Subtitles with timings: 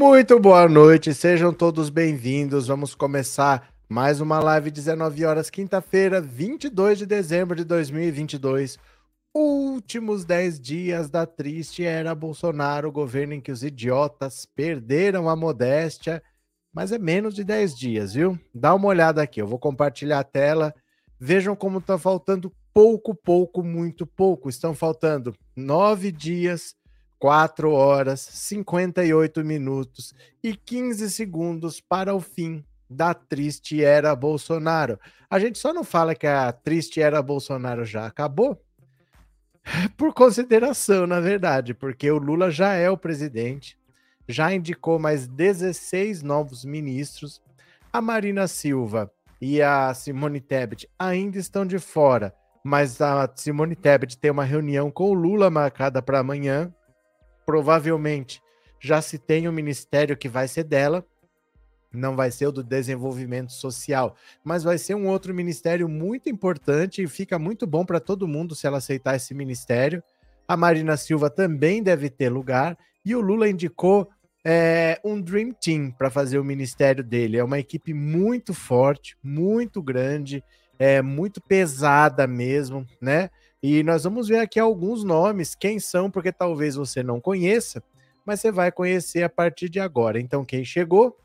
[0.00, 2.68] Muito boa noite, sejam todos bem-vindos.
[2.68, 8.78] Vamos começar mais uma live 19 horas, quinta-feira, 22 de dezembro de 2022.
[9.34, 16.22] Últimos 10 dias da triste era Bolsonaro, governo em que os idiotas perderam a modéstia,
[16.72, 18.40] mas é menos de 10 dias, viu?
[18.54, 20.74] Dá uma olhada aqui, eu vou compartilhar a tela.
[21.18, 24.48] Vejam como está faltando pouco, pouco, muito pouco.
[24.48, 26.74] Estão faltando nove dias
[27.20, 34.98] 4 horas, 58 minutos e 15 segundos para o fim da triste era Bolsonaro.
[35.28, 38.58] A gente só não fala que a triste era Bolsonaro já acabou
[39.98, 43.78] por consideração, na verdade, porque o Lula já é o presidente,
[44.26, 47.42] já indicou mais 16 novos ministros.
[47.92, 49.12] A Marina Silva
[49.42, 52.34] e a Simone Tebet ainda estão de fora,
[52.64, 56.72] mas a Simone Tebet tem uma reunião com o Lula marcada para amanhã
[57.44, 58.42] provavelmente
[58.80, 61.04] já se tem um ministério que vai ser dela,
[61.92, 67.02] não vai ser o do desenvolvimento social, mas vai ser um outro ministério muito importante
[67.02, 70.02] e fica muito bom para todo mundo se ela aceitar esse ministério.
[70.46, 74.08] A Marina Silva também deve ter lugar e o Lula indicou
[74.44, 77.36] é, um Dream Team para fazer o ministério dele.
[77.36, 80.42] É uma equipe muito forte, muito grande,
[80.78, 83.30] é muito pesada mesmo, né?
[83.62, 87.82] E nós vamos ver aqui alguns nomes, quem são, porque talvez você não conheça,
[88.24, 90.18] mas você vai conhecer a partir de agora.
[90.18, 91.18] Então, quem chegou,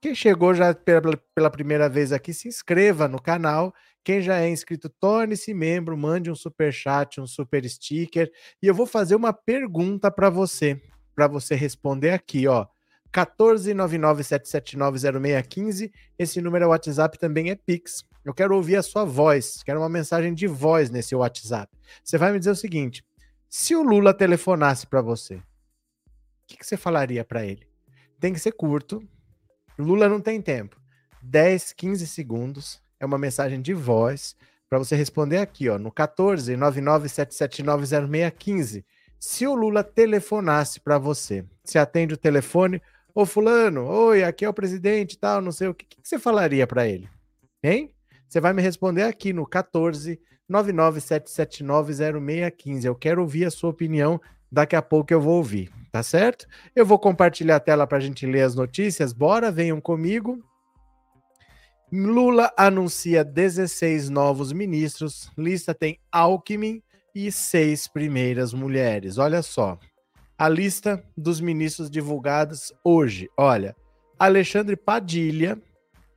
[0.00, 3.74] quem chegou já pela, pela primeira vez aqui, se inscreva no canal.
[4.04, 8.30] Quem já é inscrito, torne-se membro, mande um super chat, um super sticker.
[8.60, 10.82] E eu vou fazer uma pergunta para você,
[11.14, 12.66] para você responder aqui, ó.
[13.12, 15.92] 14997790615.
[16.18, 18.04] Esse número é WhatsApp, também é Pix.
[18.24, 21.76] Eu quero ouvir a sua voz, quero uma mensagem de voz nesse WhatsApp.
[22.04, 23.04] Você vai me dizer o seguinte:
[23.48, 25.42] se o Lula telefonasse para você, o
[26.46, 27.66] que, que você falaria para ele?
[28.20, 29.02] Tem que ser curto.
[29.78, 30.80] Lula não tem tempo.
[31.22, 32.80] 10, 15 segundos.
[33.00, 34.36] É uma mensagem de voz
[34.68, 38.84] para você responder aqui, ó, no 14 997790615.
[39.18, 42.80] Se o Lula telefonasse para você, você atende o telefone,
[43.14, 46.66] ô fulano, oi, aqui é o presidente, tal, não sei o que, que você falaria
[46.66, 47.08] para ele?
[47.62, 47.94] Hein?
[48.32, 50.18] Você vai me responder aqui no 14
[50.50, 52.86] 997790615.
[52.86, 54.18] Eu quero ouvir a sua opinião.
[54.50, 56.46] Daqui a pouco eu vou ouvir, tá certo?
[56.74, 59.12] Eu vou compartilhar a tela para a gente ler as notícias.
[59.12, 60.42] Bora, venham comigo.
[61.92, 65.30] Lula anuncia 16 novos ministros.
[65.36, 66.82] Lista tem Alckmin
[67.14, 69.18] e seis primeiras mulheres.
[69.18, 69.78] Olha só.
[70.38, 73.28] A lista dos ministros divulgados hoje.
[73.36, 73.76] Olha,
[74.18, 75.60] Alexandre Padilha,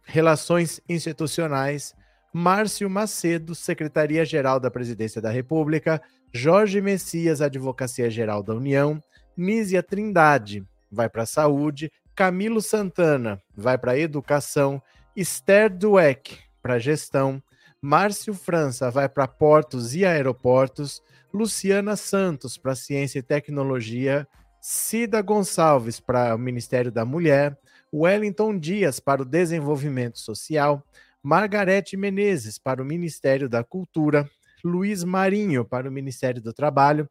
[0.06, 1.94] Relações Institucionais,
[2.38, 6.02] Márcio Macedo, Secretaria-Geral da Presidência da República,
[6.34, 9.02] Jorge Messias, Advocacia Geral da União,
[9.38, 14.82] Nízia Trindade, vai para a Saúde, Camilo Santana, vai para a Educação,
[15.16, 17.42] Esther Dueck, para Gestão,
[17.82, 21.02] Márcio França, vai para Portos e Aeroportos,
[21.34, 24.28] Luciana Santos, para Ciência e Tecnologia,
[24.60, 27.58] Cida Gonçalves, para o Ministério da Mulher,
[27.94, 30.84] Wellington Dias, para o Desenvolvimento Social,
[31.26, 34.30] Margarete Menezes para o Ministério da Cultura,
[34.64, 37.10] Luiz Marinho para o Ministério do Trabalho,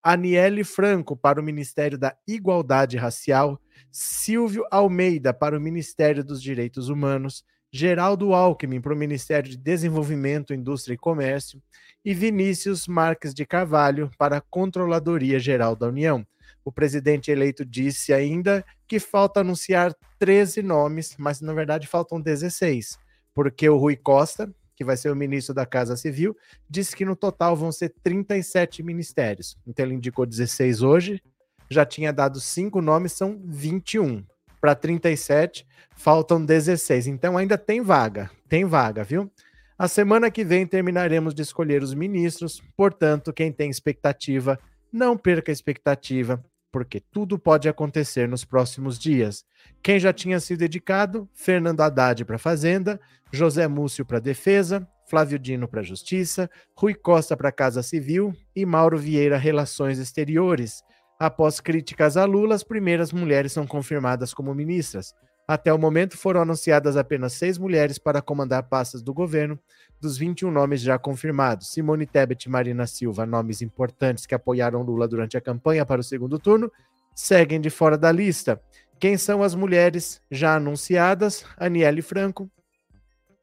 [0.00, 3.60] Aniele Franco para o Ministério da Igualdade Racial,
[3.90, 10.54] Silvio Almeida para o Ministério dos Direitos Humanos, Geraldo Alckmin para o Ministério de Desenvolvimento,
[10.54, 11.60] Indústria e Comércio
[12.04, 16.24] e Vinícius Marques de Carvalho para a Controladoria Geral da União.
[16.64, 23.04] O presidente eleito disse ainda que falta anunciar 13 nomes, mas na verdade faltam 16
[23.36, 26.34] porque o Rui Costa, que vai ser o ministro da Casa Civil,
[26.70, 29.58] disse que no total vão ser 37 ministérios.
[29.66, 31.22] Então ele indicou 16 hoje,
[31.68, 34.24] já tinha dado cinco nomes, são 21.
[34.58, 37.08] Para 37, faltam 16.
[37.08, 39.30] Então ainda tem vaga, tem vaga, viu?
[39.78, 44.58] A semana que vem terminaremos de escolher os ministros, portanto, quem tem expectativa,
[44.90, 46.42] não perca a expectativa
[46.76, 49.46] porque tudo pode acontecer nos próximos dias.
[49.82, 51.26] Quem já tinha sido dedicado?
[51.32, 53.00] Fernando Haddad para Fazenda,
[53.32, 58.98] José Múcio para Defesa, Flávio Dino para Justiça, Rui Costa para Casa Civil e Mauro
[58.98, 60.82] Vieira Relações Exteriores.
[61.18, 65.14] Após críticas a Lula, as primeiras mulheres são confirmadas como ministras.
[65.48, 69.58] Até o momento foram anunciadas apenas seis mulheres para comandar pastas do governo,
[70.00, 75.06] dos 21 nomes já confirmados, Simone Tebet e Marina Silva, nomes importantes que apoiaram Lula
[75.06, 76.70] durante a campanha para o segundo turno,
[77.14, 78.60] seguem de fora da lista.
[78.98, 81.44] Quem são as mulheres já anunciadas?
[81.56, 82.50] Aniele Franco,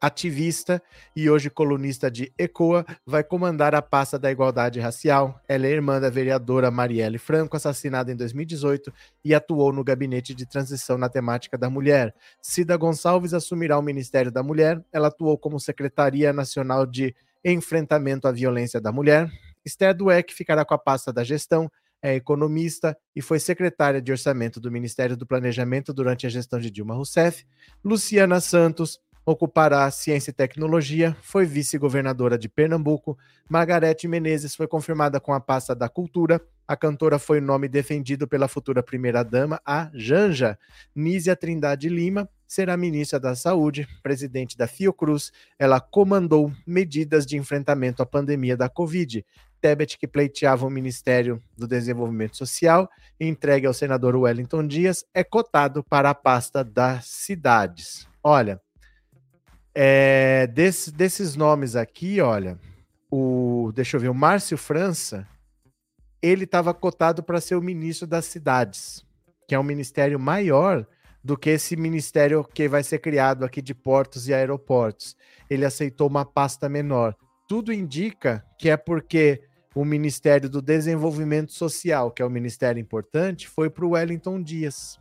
[0.03, 0.83] ativista
[1.15, 5.41] e hoje colunista de ECOA, vai comandar a pasta da igualdade racial.
[5.47, 10.45] Ela é irmã da vereadora Marielle Franco, assassinada em 2018, e atuou no gabinete de
[10.45, 12.13] transição na temática da mulher.
[12.41, 14.83] Cida Gonçalves assumirá o Ministério da Mulher.
[14.91, 17.15] Ela atuou como Secretaria Nacional de
[17.45, 19.31] Enfrentamento à Violência da Mulher.
[19.63, 21.71] Esther Dueck ficará com a pasta da gestão
[22.05, 26.69] é economista e foi secretária de orçamento do Ministério do Planejamento durante a gestão de
[26.69, 27.45] Dilma Rousseff.
[27.81, 33.17] Luciana Santos ocupará Ciência e Tecnologia, foi vice-governadora de Pernambuco.
[33.49, 36.41] Margarete Menezes foi confirmada com a pasta da Cultura.
[36.67, 40.57] A cantora foi o nome defendido pela futura primeira-dama, a Janja.
[40.95, 45.31] Nízia Trindade Lima será ministra da Saúde, presidente da Fiocruz.
[45.57, 49.25] Ela comandou medidas de enfrentamento à pandemia da Covid.
[49.59, 55.81] Tebet, que pleiteava o Ministério do Desenvolvimento Social, entregue ao senador Wellington Dias, é cotado
[55.81, 58.05] para a pasta das cidades.
[58.21, 58.61] Olha,
[59.75, 62.59] é, desse, desses nomes aqui, olha,
[63.11, 65.27] o, deixa eu ver, o Márcio França,
[66.21, 69.05] ele estava cotado para ser o ministro das cidades,
[69.47, 70.85] que é um ministério maior
[71.23, 75.15] do que esse ministério que vai ser criado aqui de portos e aeroportos.
[75.49, 77.15] Ele aceitou uma pasta menor.
[77.47, 79.41] Tudo indica que é porque
[79.75, 84.99] o Ministério do Desenvolvimento Social, que é o ministério importante, foi para o Wellington Dias.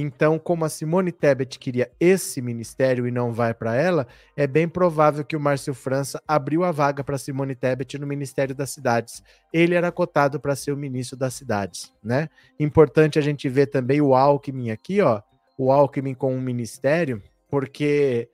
[0.00, 4.06] Então, como a Simone Tebet queria esse ministério e não vai para ela,
[4.36, 8.54] é bem provável que o Márcio França abriu a vaga para Simone Tebet no Ministério
[8.54, 9.24] das Cidades.
[9.52, 12.28] Ele era cotado para ser o ministro das Cidades, né?
[12.60, 15.20] Importante a gente ver também o Alckmin aqui, ó,
[15.58, 18.28] o Alckmin com um ministério, porque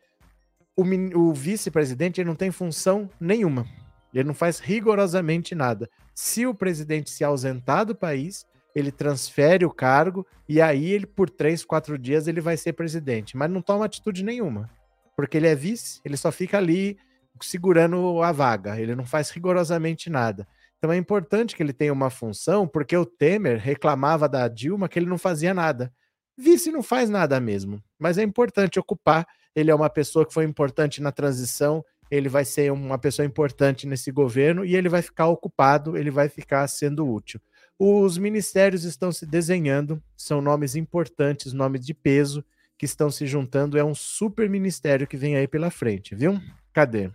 [0.76, 0.84] o,
[1.19, 3.66] o vice-presidente não tem função nenhuma.
[4.12, 5.88] Ele não faz rigorosamente nada.
[6.14, 8.44] Se o presidente se ausentar do país,
[8.75, 13.37] ele transfere o cargo e aí ele por três, quatro dias ele vai ser presidente,
[13.37, 14.71] mas não toma atitude nenhuma,
[15.17, 16.99] porque ele é vice, ele só fica ali
[17.41, 20.47] segurando a vaga, ele não faz rigorosamente nada.
[20.79, 24.99] Então é importante que ele tenha uma função, porque o Temer reclamava da Dilma que
[24.99, 25.93] ele não fazia nada.
[26.37, 29.26] Vice não faz nada mesmo, mas é importante ocupar.
[29.55, 33.87] Ele é uma pessoa que foi importante na transição, ele vai ser uma pessoa importante
[33.87, 37.41] nesse governo e ele vai ficar ocupado, ele vai ficar sendo útil.
[37.79, 42.44] Os ministérios estão se desenhando, são nomes importantes, nomes de peso
[42.79, 43.79] que estão se juntando.
[43.79, 46.41] É um super ministério que vem aí pela frente, viu?
[46.73, 47.11] Cadê?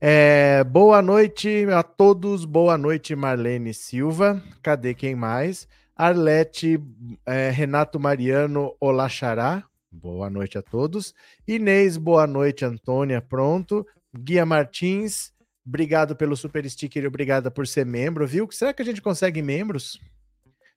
[0.00, 4.42] É, boa noite a todos, boa noite, Marlene Silva.
[4.60, 5.68] Cadê quem mais?
[5.94, 6.82] Arlete,
[7.24, 9.64] é, Renato Mariano Olachará.
[9.90, 11.14] Boa noite a todos.
[11.46, 13.20] Inês, boa noite, Antônia.
[13.20, 13.86] Pronto.
[14.14, 15.31] Guia Martins,
[15.66, 18.48] Obrigado pelo super sticker e obrigada por ser membro, viu?
[18.50, 20.00] Será que a gente consegue membros?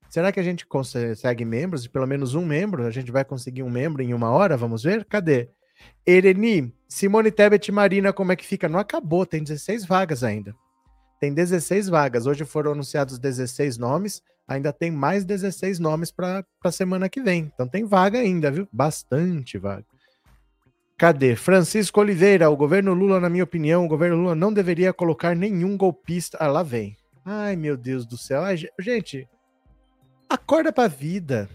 [0.10, 1.88] Será que a gente consegue membros?
[1.88, 2.86] Pelo menos um membro?
[2.86, 4.56] A gente vai conseguir um membro em uma hora?
[4.56, 5.04] Vamos ver?
[5.06, 5.50] Cadê?
[6.06, 8.70] Ereni, Simone Tebet Marina, como é que fica?
[8.70, 10.56] Não acabou, tem 16 vagas ainda.
[11.20, 12.28] Tem 16 vagas.
[12.28, 17.52] Hoje foram anunciados 16 nomes, ainda tem mais 16 nomes para a semana que vem.
[17.54, 18.68] Então tem vaga ainda, viu?
[18.72, 19.86] Bastante vaga.
[20.98, 21.36] Cadê?
[21.36, 25.76] Francisco Oliveira, o governo Lula, na minha opinião, o governo Lula não deveria colocar nenhum
[25.76, 26.38] golpista.
[26.40, 26.96] Ah, lá vem.
[27.26, 28.42] Ai, meu Deus do céu.
[28.42, 29.28] Ai, gente,
[30.30, 31.50] acorda pra vida.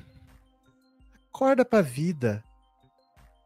[1.33, 2.45] Acorda pra vida.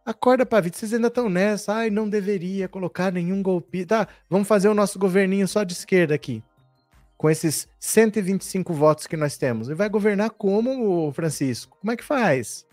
[0.05, 0.77] Acorda pra vida.
[0.77, 1.75] Vocês ainda estão nessa.
[1.75, 4.05] Ai, não deveria colocar nenhum golpista.
[4.05, 6.43] Tá, vamos fazer o nosso governinho só de esquerda aqui.
[7.17, 9.69] Com esses 125 votos que nós temos.
[9.69, 11.79] E vai governar como, Francisco?
[11.81, 12.67] Como é que faz?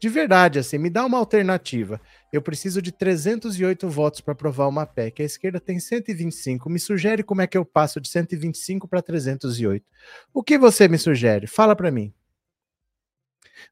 [0.00, 2.00] De verdade, assim, me dá uma alternativa.
[2.32, 5.22] Eu preciso de 308 votos para aprovar uma PEC.
[5.22, 6.70] A esquerda tem 125.
[6.70, 9.84] Me sugere como é que eu passo de 125 para 308.
[10.32, 11.48] O que você me sugere?
[11.48, 12.14] Fala para mim.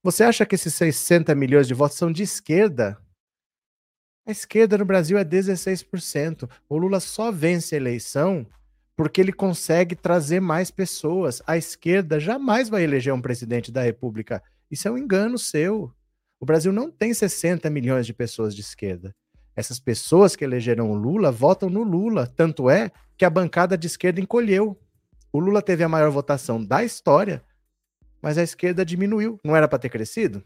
[0.02, 2.98] Você acha que esses 60 milhões de votos são de esquerda?
[4.26, 6.50] A esquerda no Brasil é 16%.
[6.68, 8.46] O Lula só vence a eleição
[8.96, 11.40] porque ele consegue trazer mais pessoas.
[11.46, 14.42] A esquerda jamais vai eleger um presidente da República.
[14.68, 15.94] Isso é um engano seu.
[16.40, 19.14] O Brasil não tem 60 milhões de pessoas de esquerda.
[19.57, 22.26] Essas pessoas que elegeram o Lula votam no Lula.
[22.26, 24.78] Tanto é que a bancada de esquerda encolheu.
[25.33, 27.45] O Lula teve a maior votação da história,
[28.23, 29.40] mas a esquerda diminuiu.
[29.45, 30.45] Não era para ter crescido?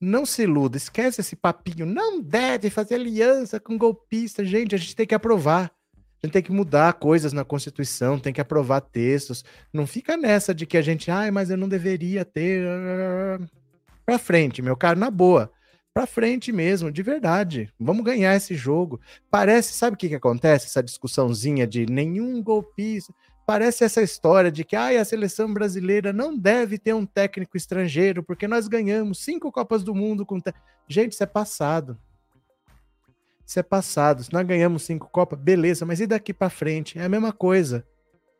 [0.00, 1.86] Não se iluda, esquece esse papinho.
[1.86, 4.44] Não deve fazer aliança com golpista.
[4.44, 5.72] Gente, a gente tem que aprovar.
[6.20, 9.44] A gente tem que mudar coisas na Constituição, tem que aprovar textos.
[9.72, 12.66] Não fica nessa de que a gente, ai, mas eu não deveria ter
[14.08, 15.52] para frente, meu caro, na boa.
[15.92, 17.70] Para frente mesmo, de verdade.
[17.78, 18.98] Vamos ganhar esse jogo.
[19.30, 20.64] Parece, sabe o que, que acontece?
[20.64, 23.12] Essa discussãozinha de nenhum golpista.
[23.42, 28.22] aparece essa história de que ah, a seleção brasileira não deve ter um técnico estrangeiro,
[28.22, 30.40] porque nós ganhamos cinco Copas do Mundo com.
[30.40, 30.54] Te...
[30.88, 31.98] Gente, isso é passado.
[33.46, 34.24] Isso é passado.
[34.24, 36.98] Se nós ganhamos cinco Copas, beleza, mas e daqui para frente?
[36.98, 37.86] É a mesma coisa.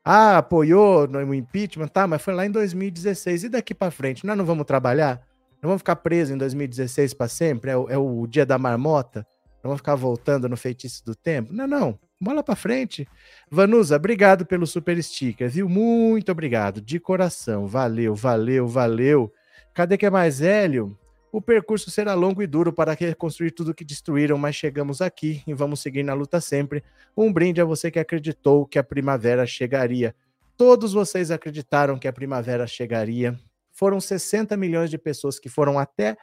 [0.03, 3.45] Ah, apoiou no impeachment, tá, mas foi lá em 2016.
[3.45, 4.25] E daqui para frente?
[4.25, 5.28] Nós não vamos trabalhar?
[5.61, 7.71] Não vamos ficar presos em 2016 para sempre?
[7.71, 9.27] É o, é o dia da marmota?
[9.63, 11.53] Não vamos ficar voltando no feitiço do tempo?
[11.53, 11.99] Não, não.
[12.21, 13.07] Bola para frente.
[13.51, 15.69] Vanusa, obrigado pelo super sticker, viu?
[15.69, 17.67] Muito obrigado, de coração.
[17.67, 19.33] Valeu, valeu, valeu.
[19.75, 20.97] Cadê que é mais Hélio?
[21.31, 25.53] O percurso será longo e duro para reconstruir tudo que destruíram, mas chegamos aqui e
[25.53, 26.83] vamos seguir na luta sempre.
[27.17, 30.15] Um brinde a você que acreditou que a primavera chegaria.
[30.57, 33.39] Todos vocês acreditaram que a primavera chegaria.
[33.79, 36.17] Foram 60 milhões de pessoas que foram até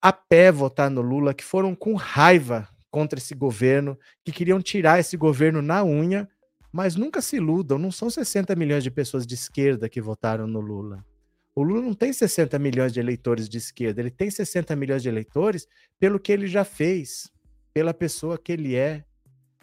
[0.00, 5.00] a pé votar no Lula, que foram com raiva contra esse governo, que queriam tirar
[5.00, 6.28] esse governo na unha,
[6.70, 10.60] mas nunca se iludam, não são 60 milhões de pessoas de esquerda que votaram no
[10.60, 11.04] Lula.
[11.52, 15.08] O Lula não tem 60 milhões de eleitores de esquerda, ele tem 60 milhões de
[15.08, 15.66] eleitores
[15.98, 17.28] pelo que ele já fez,
[17.72, 19.04] pela pessoa que ele é,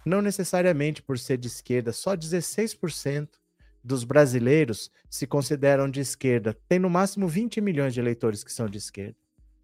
[0.05, 3.40] não necessariamente por ser de esquerda, só 16%
[3.83, 6.57] dos brasileiros se consideram de esquerda.
[6.67, 9.15] Tem no máximo 20 milhões de eleitores que são de esquerda.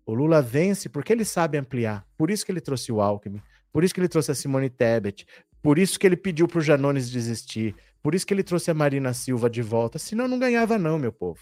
[0.06, 2.06] O Lula vence porque ele sabe ampliar.
[2.18, 3.42] Por isso que ele trouxe o Alckmin.
[3.72, 5.28] Por isso que ele trouxe a Simone Tebet.
[5.62, 7.76] Por isso que ele pediu para o Janones desistir.
[8.02, 10.00] Por isso que ele trouxe a Marina Silva de volta.
[10.00, 11.42] Senão não ganhava, não, meu povo.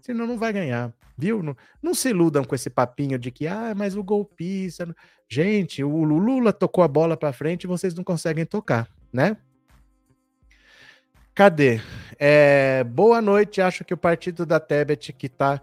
[0.00, 0.92] Senão não vai ganhar.
[1.16, 1.42] Viu?
[1.42, 4.92] Não, não se iludam com esse papinho de que, ah, mas o golpista.
[5.30, 9.36] Gente, o Lula tocou a bola para frente e vocês não conseguem tocar, né?
[11.34, 11.80] Cadê?
[12.18, 13.60] É, boa noite.
[13.60, 15.60] Acho que o partido da Tebet que está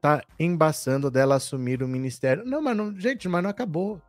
[0.00, 2.44] tá embaçando dela assumir o ministério.
[2.44, 4.00] Não, mas não, gente, mas não acabou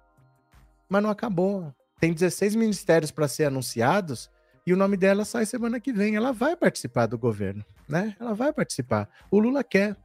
[0.90, 1.74] mas não acabou.
[2.00, 4.30] Tem 16 ministérios para ser anunciados
[4.66, 6.16] e o nome dela sai semana que vem.
[6.16, 8.16] Ela vai participar do governo, né?
[8.20, 9.08] Ela vai participar.
[9.30, 9.96] O Lula quer.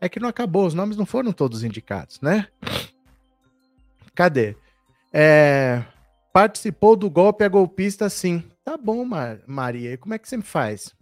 [0.00, 2.48] É que não acabou, os nomes não foram todos indicados, né?
[4.14, 4.56] Cadê?
[5.12, 5.84] É,
[6.32, 8.42] participou do golpe a golpista, sim.
[8.70, 9.98] Tá bom, Mar Maria.
[9.98, 10.94] Como é que você me faz?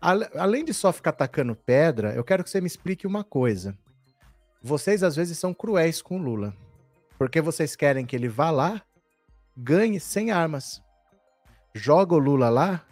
[0.00, 3.76] Além de só ficar atacando pedra, eu quero que você me explique uma coisa.
[4.62, 6.56] Vocês às vezes são cruéis com o Lula.
[7.18, 8.80] Porque vocês querem que ele vá lá,
[9.56, 10.80] ganhe sem armas.
[11.74, 12.86] Joga o Lula lá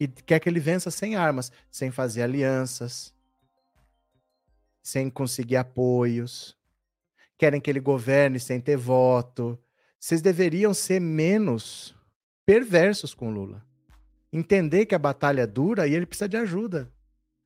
[0.00, 3.14] e quer que ele vença sem armas, sem fazer alianças,
[4.82, 6.56] sem conseguir apoios.
[7.38, 9.56] Querem que ele governe sem ter voto.
[9.96, 11.96] Vocês deveriam ser menos
[12.48, 13.62] perversos com Lula.
[14.32, 16.90] Entender que a batalha é dura e ele precisa de ajuda.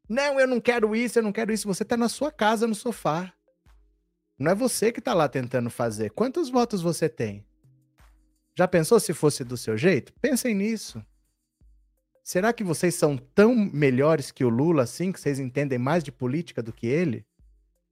[0.08, 1.66] Não, eu não quero isso, eu não quero isso.
[1.66, 3.32] Você está na sua casa, no sofá.
[4.38, 6.10] Não é você que está lá tentando fazer.
[6.10, 7.44] Quantos votos você tem?
[8.56, 10.12] Já pensou se fosse do seu jeito?
[10.20, 11.04] Pensem nisso.
[12.22, 16.12] Será que vocês são tão melhores que o Lula assim, que vocês entendem mais de
[16.12, 17.26] política do que ele?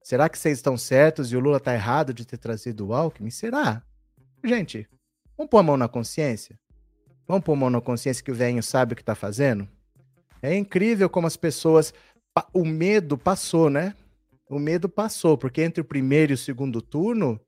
[0.00, 3.30] Será que vocês estão certos e o Lula está errado de ter trazido o Alckmin?
[3.30, 3.82] Será?
[4.44, 4.88] Gente,
[5.36, 6.56] vamos pôr a mão na consciência?
[7.26, 9.68] Vamos pôr mão na consciência que o velho sabe o que está fazendo?
[10.42, 11.92] É incrível como as pessoas.
[12.52, 13.94] O medo passou, né?
[14.50, 17.40] o medo passou, porque entre o primeiro e o segundo turno,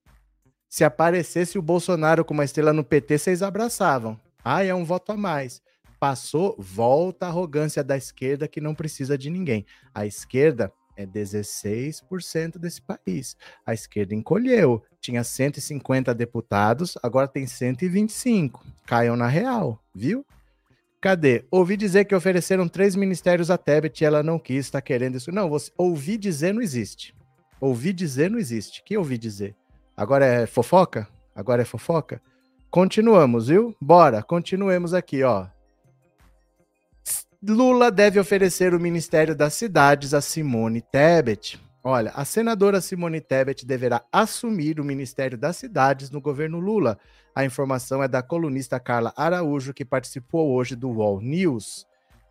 [0.69, 4.19] se aparecesse o Bolsonaro com uma estrela no PT, vocês abraçavam.
[4.45, 5.61] Ah, é um voto a mais.
[5.99, 9.67] Passou, volta a arrogância da esquerda que não precisa de ninguém.
[9.93, 13.37] A esquerda é 16% desse país.
[13.65, 14.83] A esquerda encolheu.
[15.01, 18.65] Tinha 150 deputados, agora tem 125.
[18.87, 20.25] Caiam na real, viu?
[21.01, 21.45] Cadê?
[21.51, 25.33] Ouvi dizer que ofereceram três ministérios a Tebet e ela não quis, está querendo isso.
[25.33, 27.13] Não, você, ouvi dizer não existe.
[27.61, 28.83] Ouvi dizer não existe.
[28.85, 29.57] Que ouvi dizer?
[29.97, 31.09] Agora é fofoca?
[31.35, 32.23] Agora é fofoca?
[32.71, 33.75] Continuamos, viu?
[33.81, 35.47] Bora, continuemos aqui, ó.
[37.45, 41.61] Lula deve oferecer o Ministério das Cidades a Simone Tebet.
[41.83, 46.97] Olha, a senadora Simone Tebet deverá assumir o Ministério das Cidades no governo Lula.
[47.35, 51.85] A informação é da colunista Carla Araújo, que participou hoje do Wall News.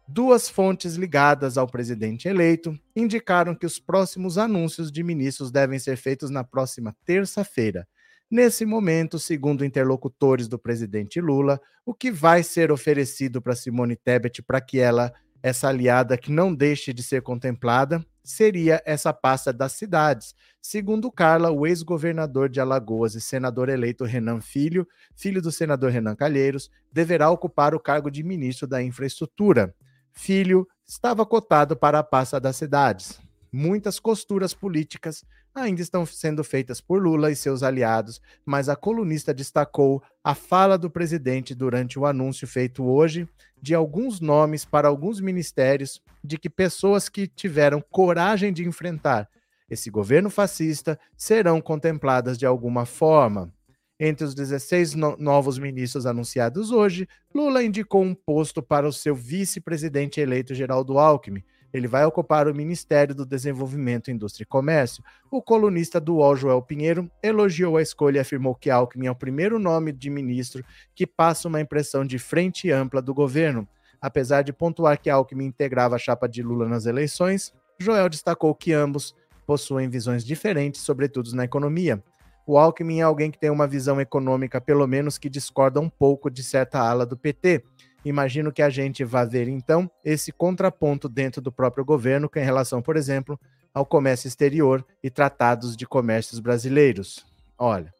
[0.07, 5.97] Duas fontes ligadas ao presidente eleito indicaram que os próximos anúncios de ministros devem ser
[5.97, 7.85] feitos na próxima terça-feira.
[8.31, 14.41] Nesse momento, segundo interlocutores do presidente Lula, o que vai ser oferecido para Simone Tebet
[14.41, 15.11] para que ela,
[15.43, 20.33] essa aliada que não deixe de ser contemplada, seria essa pasta das cidades.
[20.61, 26.15] Segundo Carla, o ex-governador de Alagoas e senador eleito Renan Filho, filho do senador Renan
[26.15, 29.75] Calheiros, deverá ocupar o cargo de ministro da Infraestrutura.
[30.13, 33.19] Filho estava cotado para a pasta das cidades.
[33.51, 39.33] Muitas costuras políticas ainda estão sendo feitas por Lula e seus aliados, mas a colunista
[39.33, 43.27] destacou a fala do presidente durante o anúncio feito hoje
[43.61, 49.29] de alguns nomes para alguns ministérios de que pessoas que tiveram coragem de enfrentar
[49.71, 53.53] esse governo fascista serão contempladas de alguma forma.
[53.97, 59.15] Entre os 16 no novos ministros anunciados hoje, Lula indicou um posto para o seu
[59.15, 61.41] vice-presidente eleito Geraldo Alckmin.
[61.73, 65.03] Ele vai ocupar o Ministério do Desenvolvimento, Indústria e Comércio.
[65.29, 69.15] O colunista do UOL, Joel Pinheiro, elogiou a escolha e afirmou que Alckmin é o
[69.15, 70.63] primeiro nome de ministro
[70.93, 73.67] que passa uma impressão de frente ampla do governo.
[74.01, 78.73] Apesar de pontuar que Alckmin integrava a chapa de Lula nas eleições, Joel destacou que
[78.73, 82.03] ambos possuem visões diferentes, sobretudo na economia.
[82.45, 86.29] O Alckmin é alguém que tem uma visão econômica, pelo menos que discorda um pouco
[86.29, 87.63] de certa ala do PT.
[88.03, 92.43] Imagino que a gente vá ver, então, esse contraponto dentro do próprio governo, com em
[92.43, 93.39] relação, por exemplo,
[93.73, 97.25] ao comércio exterior e tratados de comércios brasileiros.
[97.57, 97.93] Olha.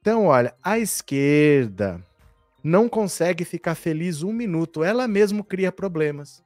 [0.00, 2.02] Então, olha, a esquerda
[2.64, 6.42] não consegue ficar feliz um minuto, ela mesmo cria problemas.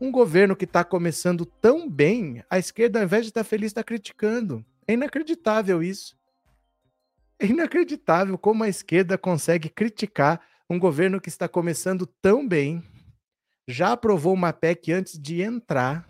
[0.00, 3.66] Um governo que está começando tão bem, a esquerda, ao invés de estar tá feliz,
[3.66, 4.64] está criticando.
[4.86, 6.16] É inacreditável isso.
[7.38, 12.80] É inacreditável como a esquerda consegue criticar um governo que está começando tão bem,
[13.66, 16.08] já aprovou uma PEC antes de entrar,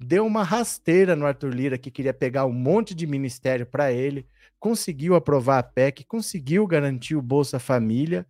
[0.00, 4.26] deu uma rasteira no Arthur Lira, que queria pegar um monte de ministério para ele,
[4.58, 8.26] conseguiu aprovar a PEC, conseguiu garantir o Bolsa Família,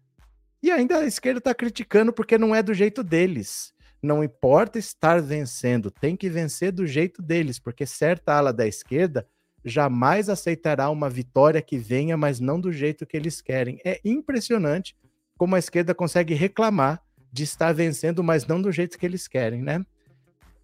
[0.61, 3.73] e ainda a esquerda está criticando porque não é do jeito deles.
[4.03, 9.25] Não importa estar vencendo, tem que vencer do jeito deles, porque certa ala da esquerda
[9.65, 13.81] jamais aceitará uma vitória que venha, mas não do jeito que eles querem.
[13.85, 14.97] É impressionante
[15.43, 17.03] como a esquerda consegue reclamar
[17.33, 19.85] de estar vencendo, mas não do jeito que eles querem, né?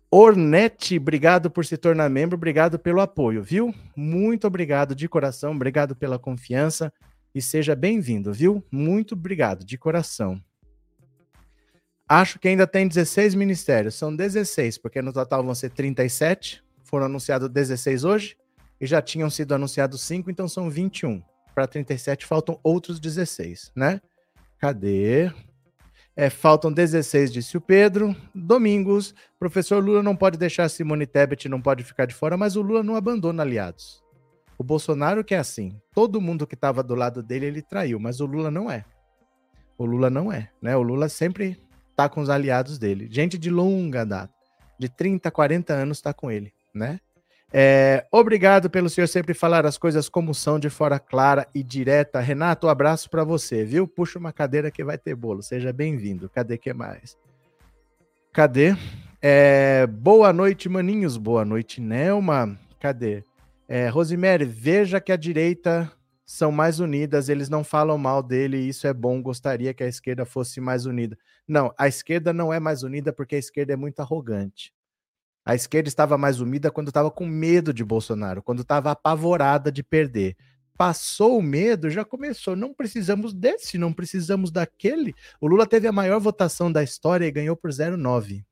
[0.08, 3.74] Ornette, obrigado por se tornar membro, obrigado pelo apoio, viu?
[3.96, 6.92] Muito obrigado de coração, obrigado pela confiança
[7.34, 8.64] e seja bem-vindo, viu?
[8.70, 10.40] Muito obrigado, de coração.
[12.08, 17.06] Acho que ainda tem 16 ministérios, são 16, porque no total vão ser 37, foram
[17.06, 18.36] anunciados 16 hoje,
[18.80, 21.20] e já tinham sido anunciados 5, então são 21.
[21.52, 24.00] Para 37 faltam outros 16, né?
[24.58, 25.30] Cadê?
[26.16, 28.14] É, faltam 16, disse o Pedro.
[28.34, 32.62] Domingos, professor Lula não pode deixar Simone Tebet, não pode ficar de fora, mas o
[32.62, 34.02] Lula não abandona aliados.
[34.58, 38.20] O Bolsonaro que é assim, todo mundo que estava do lado dele ele traiu, mas
[38.20, 38.84] o Lula não é.
[39.78, 40.76] O Lula não é, né?
[40.76, 41.56] O Lula sempre
[41.94, 43.06] tá com os aliados dele.
[43.08, 44.34] Gente de longa data,
[44.76, 46.98] de 30, 40 anos tá com ele, né?
[47.52, 52.20] É, obrigado pelo senhor sempre falar as coisas como são, de fora clara e direta.
[52.20, 53.88] Renato, um abraço para você, viu?
[53.88, 55.42] Puxa uma cadeira que vai ter bolo.
[55.42, 56.28] Seja bem-vindo.
[56.28, 57.16] Cadê que mais?
[58.32, 58.76] Cadê?
[59.20, 61.16] É, boa noite, maninhos.
[61.16, 62.58] Boa noite, Nelma.
[62.78, 63.24] Cadê?
[63.66, 65.90] É, Rosemary, veja que a direita
[66.24, 70.26] são mais unidas, eles não falam mal dele, isso é bom, gostaria que a esquerda
[70.26, 71.18] fosse mais unida.
[71.46, 74.72] Não, a esquerda não é mais unida porque a esquerda é muito arrogante.
[75.48, 79.82] A esquerda estava mais unida quando estava com medo de Bolsonaro, quando estava apavorada de
[79.82, 80.36] perder.
[80.76, 82.54] Passou o medo, já começou.
[82.54, 85.14] Não precisamos desse, não precisamos daquele.
[85.40, 88.44] O Lula teve a maior votação da história e ganhou por 0,9.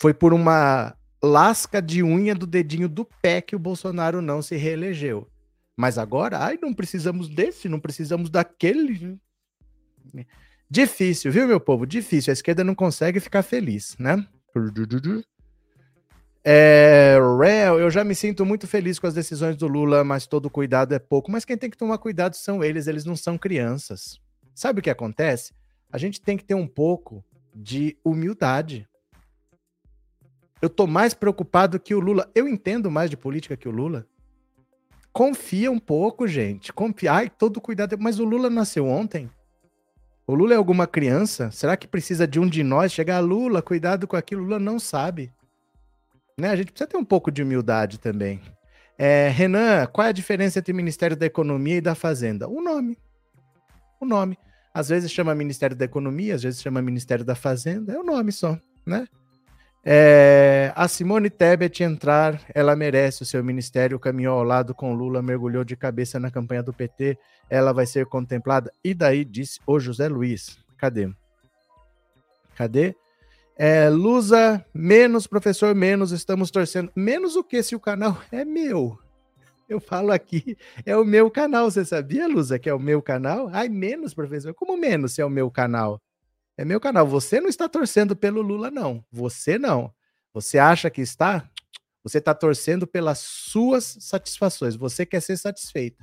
[0.00, 4.56] Foi por uma lasca de unha do dedinho do pé que o Bolsonaro não se
[4.56, 5.30] reelegeu.
[5.76, 9.16] Mas agora, ai, não precisamos desse, não precisamos daquele.
[10.68, 11.86] Difícil, viu, meu povo?
[11.86, 12.32] Difícil.
[12.32, 14.26] A esquerda não consegue ficar feliz, né?
[16.44, 20.50] É, Rel, eu já me sinto muito feliz com as decisões do Lula, mas todo
[20.50, 21.30] cuidado é pouco.
[21.30, 24.20] Mas quem tem que tomar cuidado são eles, eles não são crianças.
[24.54, 25.52] Sabe o que acontece?
[25.90, 28.88] A gente tem que ter um pouco de humildade.
[30.60, 32.30] Eu tô mais preocupado que o Lula.
[32.34, 34.06] Eu entendo mais de política que o Lula.
[35.12, 36.72] Confia um pouco, gente.
[36.72, 37.12] Confia.
[37.12, 37.96] Ai, todo cuidado.
[37.98, 39.30] Mas o Lula nasceu ontem.
[40.26, 41.50] O Lula é alguma criança?
[41.50, 43.18] Será que precisa de um de nós chegar?
[43.20, 44.42] Lula, cuidado com aquilo.
[44.42, 45.32] Lula não sabe.
[46.38, 46.48] Né?
[46.48, 48.40] A gente precisa ter um pouco de humildade também.
[48.96, 52.48] É, Renan, qual é a diferença entre o Ministério da Economia e da Fazenda?
[52.48, 52.96] O nome.
[54.00, 54.38] O nome.
[54.72, 57.92] Às vezes chama Ministério da Economia, às vezes chama Ministério da Fazenda.
[57.92, 58.56] É o nome só,
[58.86, 59.06] né?
[59.84, 65.20] É, a Simone Tebet entrar, ela merece o seu ministério, caminhou ao lado com Lula,
[65.20, 67.18] mergulhou de cabeça na campanha do PT,
[67.52, 68.72] ela vai ser contemplada.
[68.82, 70.56] E daí disse o José Luiz.
[70.78, 71.12] Cadê?
[72.56, 72.96] Cadê?
[73.54, 76.90] É, Lusa, menos, professor, menos, estamos torcendo.
[76.96, 78.98] Menos o que se o canal é meu?
[79.68, 81.70] Eu falo aqui, é o meu canal.
[81.70, 83.50] Você sabia, Lusa, que é o meu canal?
[83.52, 84.54] Ai, menos, professor.
[84.54, 86.00] Como menos se é o meu canal?
[86.56, 87.06] É meu canal.
[87.06, 89.04] Você não está torcendo pelo Lula, não.
[89.12, 89.92] Você não.
[90.32, 91.46] Você acha que está?
[92.02, 94.74] Você está torcendo pelas suas satisfações.
[94.74, 96.02] Você quer ser satisfeita.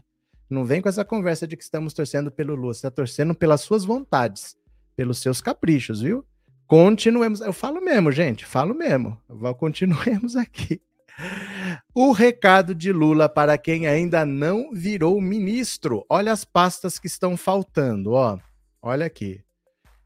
[0.49, 2.73] Não vem com essa conversa de que estamos torcendo pelo Lula.
[2.73, 4.57] Você está torcendo pelas suas vontades,
[4.95, 6.25] pelos seus caprichos, viu?
[6.65, 7.41] Continuemos.
[7.41, 9.19] Eu falo mesmo, gente, falo mesmo.
[9.57, 10.81] Continuemos aqui.
[11.93, 16.05] O recado de Lula para quem ainda não virou ministro.
[16.09, 18.39] Olha as pastas que estão faltando, ó.
[18.81, 19.41] Olha aqui.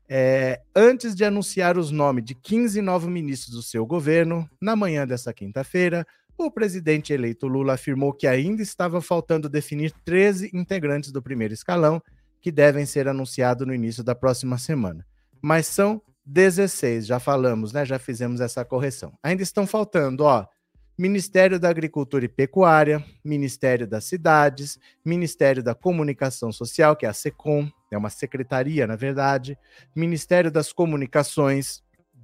[0.10, 5.08] É, antes de anunciar os nomes de 15 novos ministros do seu governo, na manhã
[5.08, 6.06] dessa quinta-feira,
[6.38, 12.02] o presidente eleito Lula afirmou que ainda estava faltando definir 13 integrantes do primeiro escalão,
[12.42, 15.06] que devem ser anunciados no início da próxima semana.
[15.42, 17.86] Mas são 16, já falamos, né?
[17.86, 19.14] Já fizemos essa correção.
[19.22, 20.46] Ainda estão faltando, ó,
[20.98, 27.14] Ministério da Agricultura e Pecuária, Ministério das Cidades, Ministério da Comunicação Social, que é a
[27.14, 29.58] SECOM, é uma secretaria, na verdade,
[29.96, 31.82] Ministério das Comunicações,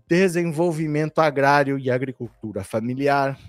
[0.08, 3.40] Desenvolvimento Agrário e Agricultura Familiar,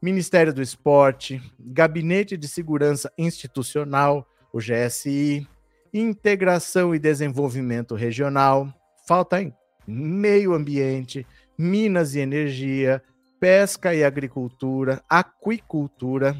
[0.00, 5.46] Ministério do Esporte, Gabinete de Segurança Institucional, o GSI,
[5.92, 8.72] Integração e Desenvolvimento Regional,
[9.08, 9.52] falta em
[9.86, 11.26] Meio Ambiente,
[11.58, 13.02] Minas e Energia,
[13.40, 16.36] pesca e agricultura, aquicultura,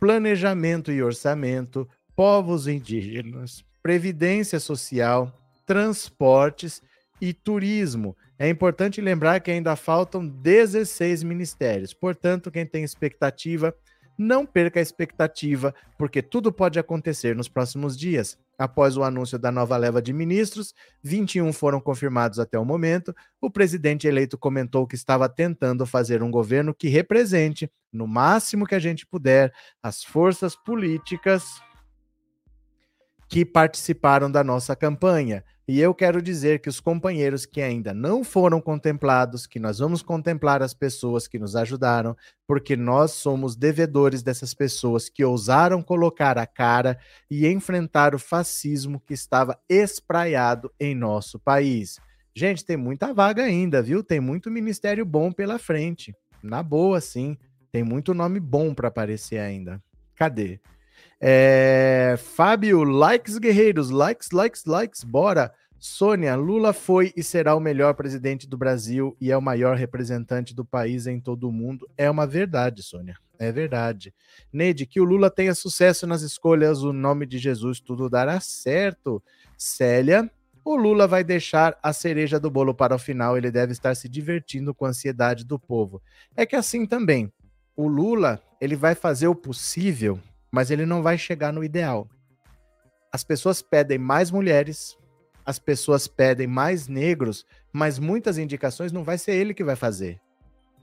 [0.00, 5.30] planejamento e orçamento, povos indígenas, previdência social,
[5.66, 6.80] transportes
[7.20, 8.16] e turismo.
[8.38, 11.92] É importante lembrar que ainda faltam 16 ministérios.
[11.92, 13.74] Portanto, quem tem expectativa,
[14.16, 18.38] não perca a expectativa, porque tudo pode acontecer nos próximos dias.
[18.58, 23.14] Após o anúncio da nova leva de ministros, 21 foram confirmados até o momento.
[23.40, 28.74] O presidente eleito comentou que estava tentando fazer um governo que represente, no máximo que
[28.74, 31.44] a gente puder, as forças políticas
[33.28, 35.44] que participaram da nossa campanha.
[35.68, 40.00] E eu quero dizer que os companheiros que ainda não foram contemplados, que nós vamos
[40.00, 46.38] contemplar as pessoas que nos ajudaram, porque nós somos devedores dessas pessoas que ousaram colocar
[46.38, 46.98] a cara
[47.30, 52.00] e enfrentar o fascismo que estava espraiado em nosso país.
[52.34, 54.02] Gente, tem muita vaga ainda, viu?
[54.02, 56.14] Tem muito ministério bom pela frente.
[56.42, 57.36] Na boa, sim.
[57.70, 59.82] Tem muito nome bom para aparecer ainda.
[60.14, 60.60] Cadê?
[61.20, 65.52] É, Fábio, likes guerreiros, likes, likes, likes, bora.
[65.80, 70.52] Sônia, Lula foi e será o melhor presidente do Brasil e é o maior representante
[70.52, 71.88] do país em todo o mundo.
[71.96, 73.16] É uma verdade, Sônia.
[73.38, 74.12] É verdade.
[74.52, 79.22] Neide, que o Lula tenha sucesso nas escolhas, o nome de Jesus, tudo dará certo.
[79.56, 80.28] Célia,
[80.64, 84.08] o Lula vai deixar a cereja do bolo para o final, ele deve estar se
[84.08, 86.02] divertindo com a ansiedade do povo.
[86.36, 87.32] É que assim também,
[87.76, 90.18] o Lula, ele vai fazer o possível
[90.50, 92.08] mas ele não vai chegar no ideal.
[93.12, 94.96] As pessoas pedem mais mulheres,
[95.44, 100.20] as pessoas pedem mais negros, mas muitas indicações não vai ser ele que vai fazer.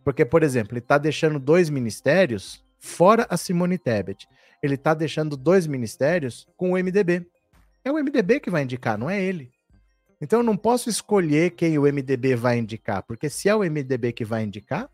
[0.04, 4.28] Porque, por exemplo, ele está deixando dois ministérios fora a Simone Tebet.
[4.62, 7.26] Ele está deixando dois ministérios com o MDB.
[7.84, 9.52] É o MDB que vai indicar, não é ele.
[10.22, 14.14] Então eu não posso escolher quem o MDB vai indicar, porque se é o MDB
[14.14, 14.90] que vai indicar,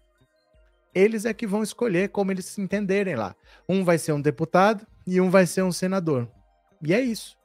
[0.94, 3.36] eles é que vão escolher como eles se entenderem lá.
[3.68, 6.28] Um vai ser um deputado e um vai ser um senador.
[6.82, 7.38] E é isso.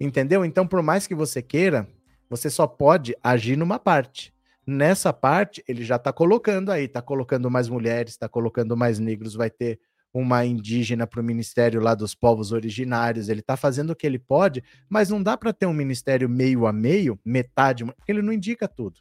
[0.00, 0.44] Entendeu?
[0.44, 1.88] Então, por mais que você queira,
[2.28, 4.32] você só pode agir numa parte.
[4.66, 9.34] Nessa parte, ele já está colocando aí, está colocando mais mulheres, está colocando mais negros,
[9.34, 9.78] vai ter
[10.12, 13.28] uma indígena para o ministério lá dos povos originários.
[13.28, 16.66] Ele está fazendo o que ele pode, mas não dá para ter um ministério meio
[16.66, 19.00] a meio, metade, ele não indica tudo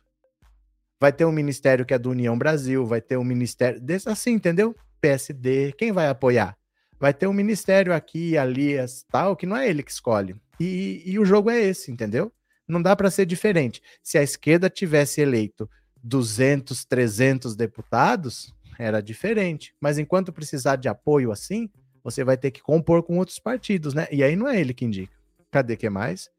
[1.03, 4.31] vai ter um ministério que é do União Brasil, vai ter um ministério desse assim,
[4.31, 4.73] entendeu?
[5.01, 6.57] PSD, quem vai apoiar?
[6.97, 8.75] Vai ter um ministério aqui, ali,
[9.11, 10.33] tal, que não é ele que escolhe.
[10.57, 12.31] E, e o jogo é esse, entendeu?
[12.65, 13.81] Não dá para ser diferente.
[14.01, 15.69] Se a esquerda tivesse eleito
[16.01, 19.75] 200, 300 deputados, era diferente.
[19.81, 21.69] Mas enquanto precisar de apoio assim,
[22.01, 24.07] você vai ter que compor com outros partidos, né?
[24.09, 25.17] E aí não é ele que indica.
[25.51, 26.29] Cadê que mais?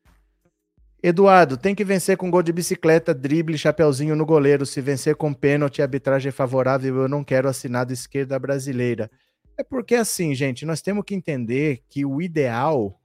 [1.07, 4.65] Eduardo, tem que vencer com gol de bicicleta, drible, chapeuzinho no goleiro.
[4.65, 9.11] Se vencer com pênalti, arbitragem é favorável, eu não quero assinado esquerda brasileira.
[9.55, 12.99] É porque assim, gente, nós temos que entender que o ideal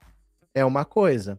[0.54, 1.38] é uma coisa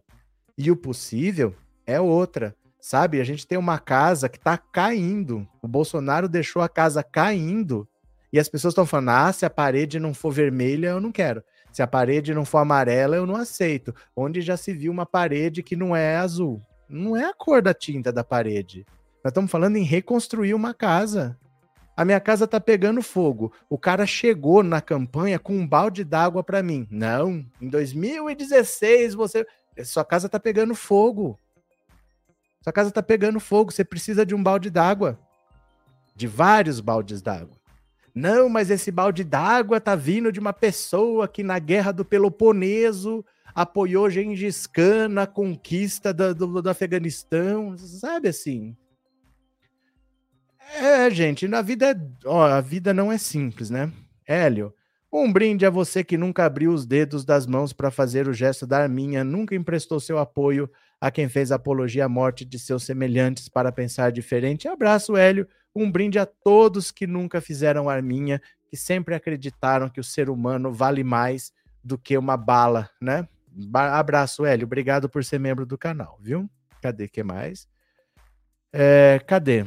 [0.56, 1.52] e o possível
[1.84, 2.54] é outra.
[2.80, 3.20] Sabe?
[3.20, 5.44] A gente tem uma casa que está caindo.
[5.60, 7.88] O Bolsonaro deixou a casa caindo
[8.32, 11.42] e as pessoas estão falando: ah, se a parede não for vermelha, eu não quero.
[11.72, 13.94] Se a parede não for amarela, eu não aceito.
[14.14, 16.60] Onde já se viu uma parede que não é azul.
[16.88, 18.84] Não é a cor da tinta da parede.
[19.24, 21.38] Nós estamos falando em reconstruir uma casa.
[21.96, 23.52] A minha casa tá pegando fogo.
[23.70, 26.86] O cara chegou na campanha com um balde d'água para mim.
[26.90, 29.46] Não, em 2016 você,
[29.84, 31.38] sua casa tá pegando fogo.
[32.62, 35.18] Sua casa tá pegando fogo, você precisa de um balde d'água.
[36.14, 37.61] De vários baldes d'água.
[38.14, 43.24] Não, mas esse balde d'água tá vindo de uma pessoa que na guerra do Peloponeso
[43.54, 48.76] apoiou Gengis Khan na conquista do, do, do Afeganistão, sabe assim?
[50.74, 53.92] É, gente, na vida, ó, a vida não é simples, né?
[54.26, 54.74] Hélio,
[55.12, 58.66] um brinde a você que nunca abriu os dedos das mãos para fazer o gesto
[58.66, 60.70] da arminha, nunca emprestou seu apoio
[61.02, 64.68] a quem fez apologia à morte de seus semelhantes para pensar diferente.
[64.68, 65.48] Abraço, Hélio.
[65.74, 70.72] Um brinde a todos que nunca fizeram arminha, que sempre acreditaram que o ser humano
[70.72, 73.26] vale mais do que uma bala, né?
[73.74, 74.64] Abraço, Hélio.
[74.64, 76.48] Obrigado por ser membro do canal, viu?
[76.80, 77.66] Cadê que mais?
[78.72, 79.66] É, cadê?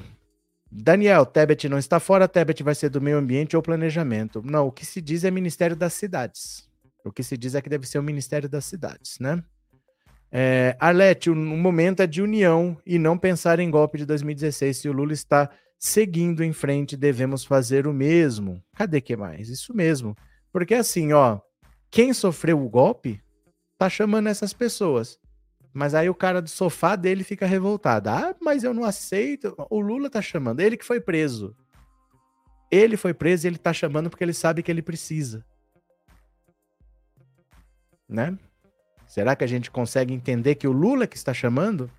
[0.72, 4.42] Daniel, Tebet não está fora, Tebet vai ser do meio ambiente ou planejamento.
[4.42, 6.70] Não, o que se diz é Ministério das Cidades.
[7.04, 9.44] O que se diz é que deve ser o Ministério das Cidades, né?
[10.38, 14.76] É, Arlete, o momento é de união e não pensar em golpe de 2016.
[14.76, 18.62] Se o Lula está seguindo em frente, devemos fazer o mesmo.
[18.76, 19.48] Cadê que mais?
[19.48, 20.14] Isso mesmo.
[20.52, 21.40] Porque assim, ó,
[21.90, 23.24] quem sofreu o golpe
[23.78, 25.18] tá chamando essas pessoas.
[25.74, 28.10] Mas aí o cara do sofá dele fica revoltado.
[28.10, 29.56] Ah, mas eu não aceito.
[29.70, 30.60] O Lula tá chamando.
[30.60, 31.56] Ele que foi preso.
[32.70, 35.46] Ele foi preso e ele tá chamando porque ele sabe que ele precisa.
[38.10, 38.38] Né?
[39.16, 41.90] Será que a gente consegue entender que o Lula que está chamando?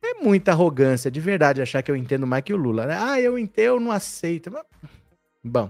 [0.00, 2.86] É muita arrogância, de verdade, achar que eu entendo mais que o Lula.
[2.86, 2.96] Né?
[2.96, 4.52] Ah, eu entendo, eu não aceito.
[5.42, 5.68] Bom,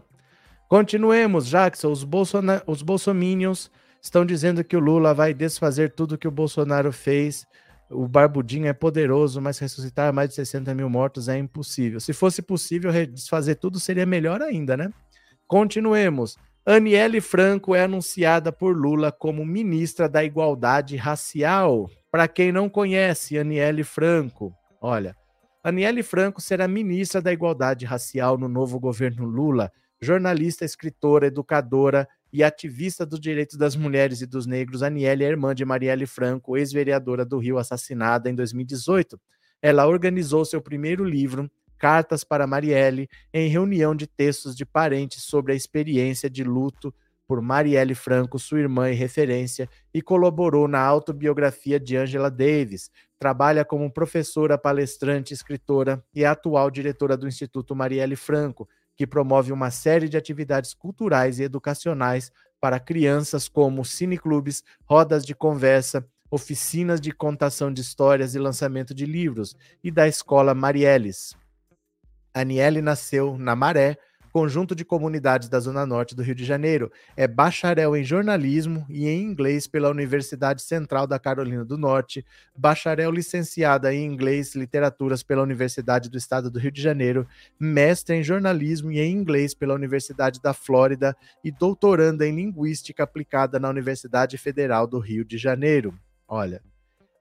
[0.68, 1.90] continuemos, Jackson.
[1.90, 3.70] Os, Bolsona os bolsominions
[4.02, 7.46] Estão dizendo que o Lula vai desfazer tudo que o Bolsonaro fez.
[7.88, 11.98] O Barbudinho é poderoso, mas ressuscitar mais de 60 mil mortos é impossível.
[11.98, 14.92] Se fosse possível desfazer tudo, seria melhor ainda, né?
[15.48, 16.36] Continuemos.
[16.64, 21.90] Aniele Franco é anunciada por Lula como ministra da Igualdade Racial.
[22.08, 25.16] Para quem não conhece, Aniele Franco, olha,
[25.64, 29.72] Aniele Franco será ministra da Igualdade Racial no novo governo Lula.
[30.00, 35.56] Jornalista, escritora, educadora e ativista dos direitos das mulheres e dos negros, Aniele é irmã
[35.56, 39.20] de Marielle Franco, ex-vereadora do Rio, assassinada em 2018.
[39.60, 41.50] Ela organizou seu primeiro livro,
[41.82, 46.94] Cartas para Marielle, em reunião de textos de parentes sobre a experiência de luto
[47.26, 52.88] por Marielle Franco, sua irmã e referência, e colaborou na autobiografia de Angela Davis.
[53.18, 59.72] Trabalha como professora, palestrante, escritora e atual diretora do Instituto Marielle Franco, que promove uma
[59.72, 67.10] série de atividades culturais e educacionais para crianças, como cineclubes, rodas de conversa, oficinas de
[67.10, 71.41] contação de histórias e lançamento de livros, e da Escola Marielles.
[72.34, 73.96] Aniele nasceu na Maré,
[74.32, 76.90] conjunto de comunidades da Zona Norte do Rio de Janeiro.
[77.16, 82.24] É bacharel em jornalismo e em inglês pela Universidade Central da Carolina do Norte,
[82.56, 87.26] bacharel licenciada em inglês e literaturas pela Universidade do Estado do Rio de Janeiro,
[87.60, 91.14] mestre em jornalismo e em inglês pela Universidade da Flórida
[91.44, 95.94] e doutoranda em linguística aplicada na Universidade Federal do Rio de Janeiro.
[96.26, 96.62] Olha,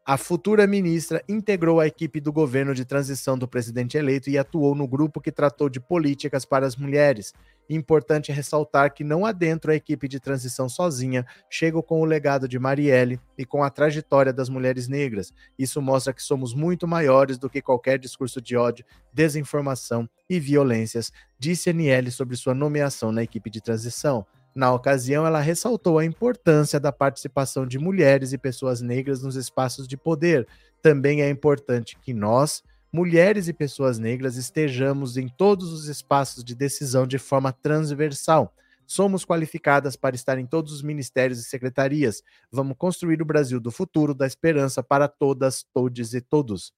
[0.03, 4.73] a futura ministra integrou a equipe do governo de transição do presidente eleito e atuou
[4.73, 7.33] no grupo que tratou de políticas para as mulheres.
[7.69, 12.57] Importante ressaltar que não adentro a equipe de transição sozinha, chego com o legado de
[12.57, 15.31] Marielle e com a trajetória das mulheres negras.
[15.57, 18.83] Isso mostra que somos muito maiores do que qualquer discurso de ódio,
[19.13, 24.25] desinformação e violências, disse Aniele sobre sua nomeação na equipe de transição.
[24.53, 29.87] Na ocasião, ela ressaltou a importância da participação de mulheres e pessoas negras nos espaços
[29.87, 30.47] de poder.
[30.81, 32.61] Também é importante que nós,
[32.91, 38.53] mulheres e pessoas negras, estejamos em todos os espaços de decisão de forma transversal.
[38.85, 42.21] Somos qualificadas para estar em todos os ministérios e secretarias.
[42.51, 46.73] Vamos construir o Brasil do futuro, da esperança para todas, todes e todos.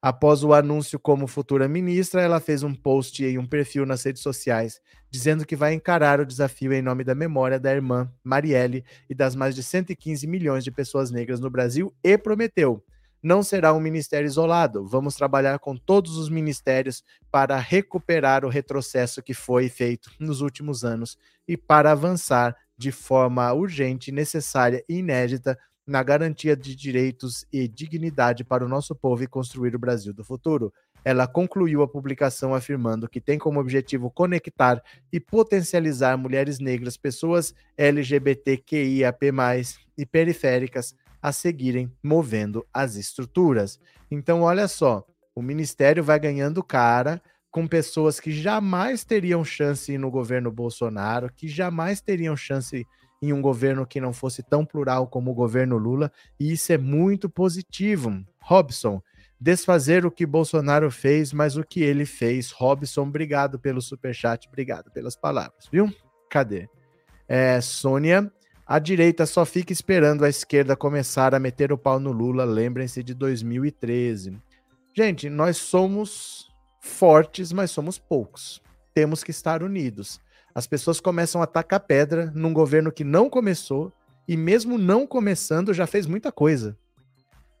[0.00, 4.22] Após o anúncio como futura ministra, ela fez um post e um perfil nas redes
[4.22, 4.80] sociais,
[5.10, 9.34] dizendo que vai encarar o desafio em nome da memória da irmã Marielle e das
[9.34, 12.84] mais de 115 milhões de pessoas negras no Brasil e prometeu:
[13.22, 19.22] não será um ministério isolado, vamos trabalhar com todos os ministérios para recuperar o retrocesso
[19.22, 25.58] que foi feito nos últimos anos e para avançar de forma urgente, necessária e inédita
[25.86, 30.24] na garantia de direitos e dignidade para o nosso povo e construir o Brasil do
[30.24, 30.72] futuro.
[31.04, 37.54] Ela concluiu a publicação afirmando que tem como objetivo conectar e potencializar mulheres negras, pessoas
[37.76, 39.32] LGBTQIAP+,
[39.96, 43.78] e periféricas a seguirem movendo as estruturas.
[44.10, 50.10] Então, olha só, o ministério vai ganhando cara com pessoas que jamais teriam chance no
[50.10, 52.86] governo Bolsonaro, que jamais teriam chance
[53.28, 56.78] em um governo que não fosse tão plural como o governo Lula, e isso é
[56.78, 58.24] muito positivo.
[58.40, 59.02] Robson,
[59.40, 62.50] desfazer o que Bolsonaro fez, mas o que ele fez.
[62.50, 65.92] Robson, obrigado pelo superchat, obrigado pelas palavras, viu?
[66.30, 66.68] Cadê?
[67.28, 68.30] É, Sônia,
[68.68, 72.44] A direita só fica esperando a esquerda começar a meter o pau no Lula.
[72.44, 74.36] Lembrem-se de 2013.
[74.92, 78.60] Gente, nós somos fortes, mas somos poucos.
[78.92, 80.20] Temos que estar unidos.
[80.56, 83.92] As pessoas começam a tacar pedra num governo que não começou
[84.26, 86.74] e, mesmo não começando, já fez muita coisa.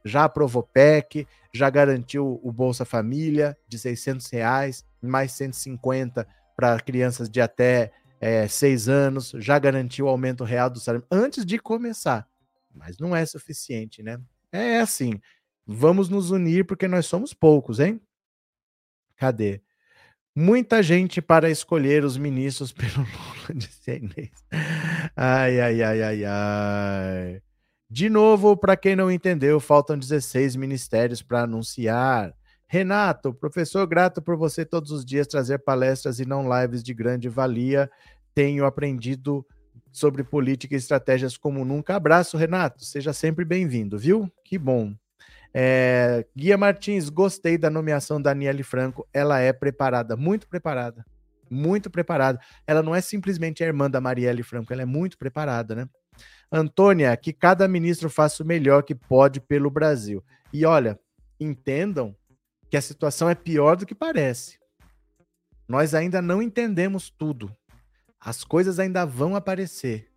[0.02, 7.28] Já aprovou PEC, já garantiu o Bolsa Família de 600 reais, mais 150 para crianças
[7.28, 12.26] de até é, seis anos, já garantiu o aumento real do salário antes de começar.
[12.74, 14.18] Mas não é suficiente, né?
[14.50, 15.20] É assim.
[15.66, 18.00] Vamos nos unir porque nós somos poucos, hein?
[19.18, 19.60] Cadê?
[20.38, 24.30] Muita gente para escolher os ministros pelo Lula de Inês.
[25.16, 27.42] Ai, ai, ai, ai, ai.
[27.88, 32.34] De novo, para quem não entendeu, faltam 16 ministérios para anunciar.
[32.68, 37.30] Renato, professor, grato por você todos os dias trazer palestras e não lives de grande
[37.30, 37.90] valia.
[38.34, 39.46] Tenho aprendido
[39.90, 41.96] sobre política e estratégias como nunca.
[41.96, 42.84] Abraço, Renato.
[42.84, 44.30] Seja sempre bem-vindo, viu?
[44.44, 44.94] Que bom.
[45.58, 49.08] É, Guia Martins, gostei da nomeação da Aniele Franco.
[49.10, 51.02] Ela é preparada, muito preparada.
[51.50, 52.38] Muito preparada.
[52.66, 55.88] Ela não é simplesmente a irmã da Marielle Franco, ela é muito preparada, né?
[56.52, 60.22] Antônia, que cada ministro faça o melhor que pode pelo Brasil.
[60.52, 61.00] E olha,
[61.40, 62.14] entendam
[62.68, 64.58] que a situação é pior do que parece.
[65.66, 67.50] Nós ainda não entendemos tudo.
[68.20, 70.10] As coisas ainda vão aparecer.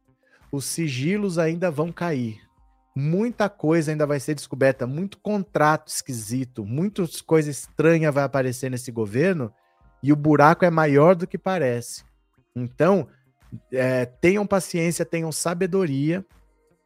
[0.51, 2.48] Os sigilos ainda vão cair.
[2.95, 8.91] Muita coisa ainda vai ser descoberta, muito contrato esquisito, muitas coisas estranhas vai aparecer nesse
[8.91, 9.53] governo
[10.01, 12.03] e o buraco é maior do que parece.
[12.55, 13.07] Então,
[13.71, 16.25] é, tenham paciência, tenham sabedoria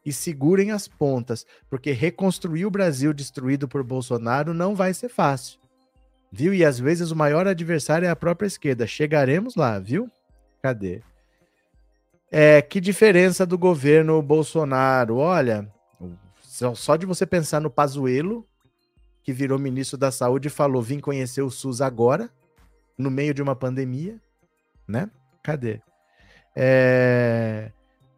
[0.06, 5.60] e segurem as pontas, porque reconstruir o Brasil destruído por Bolsonaro não vai ser fácil.
[6.32, 6.54] Viu?
[6.54, 8.88] E às vezes o maior adversário é a própria esquerda.
[8.88, 10.10] Chegaremos lá, viu?
[10.62, 11.02] Cadê?
[12.32, 15.18] É, que diferença do governo Bolsonaro?
[15.18, 15.72] Olha,
[16.76, 18.48] só de você pensar no Pazuello,
[19.24, 22.30] que virou ministro da Saúde e falou: vim conhecer o SUS agora,
[22.98, 24.22] no meio de uma pandemia,
[24.88, 25.10] né?
[25.42, 25.82] Cadê?
[26.56, 27.72] É...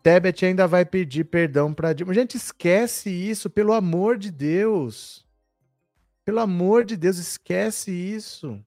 [0.03, 2.13] Tebet ainda vai pedir perdão para Dilma.
[2.13, 5.25] Gente, esquece isso, pelo amor de Deus.
[6.25, 8.63] Pelo amor de Deus, esquece isso.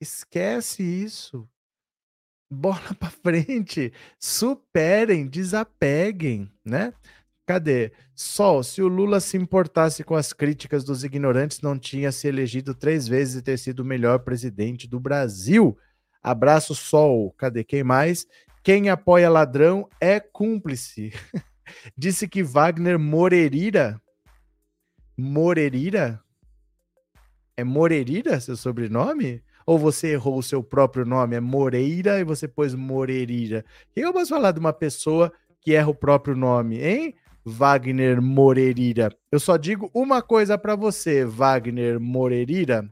[0.00, 1.48] Esquece isso.
[2.50, 3.92] Bola para frente.
[4.20, 6.92] Superem, desapeguem, né?
[7.46, 7.92] Cadê?
[8.12, 12.74] Sol, se o Lula se importasse com as críticas dos ignorantes, não tinha se elegido
[12.74, 15.78] três vezes e ter sido o melhor presidente do Brasil.
[16.20, 17.32] Abraço, Sol.
[17.38, 18.26] Cadê quem mais?
[18.64, 21.12] Quem apoia ladrão é cúmplice.
[21.96, 24.02] Disse que Wagner Morerira.
[25.16, 26.20] Morerira?
[27.56, 29.40] É Morerira seu sobrenome?
[29.64, 31.36] Ou você errou o seu próprio nome?
[31.36, 33.64] É Moreira e você pôs Morerira.
[33.90, 37.14] O que eu posso falar de uma pessoa que erra o próprio nome, hein?
[37.48, 39.08] Wagner Morerira.
[39.30, 42.90] Eu só digo uma coisa para você, Wagner Morerira.